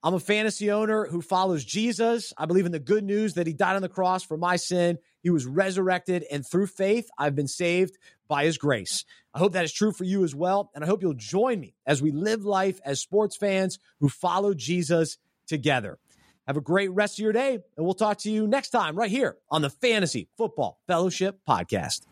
[0.05, 2.33] I'm a fantasy owner who follows Jesus.
[2.37, 4.99] I believe in the good news that he died on the cross for my sin.
[5.23, 7.97] He was resurrected, and through faith, I've been saved
[8.29, 9.05] by his grace.
[9.35, 10.71] I hope that is true for you as well.
[10.75, 14.55] And I hope you'll join me as we live life as sports fans who follow
[14.55, 15.99] Jesus together.
[16.47, 19.11] Have a great rest of your day, and we'll talk to you next time right
[19.11, 22.12] here on the Fantasy Football Fellowship Podcast.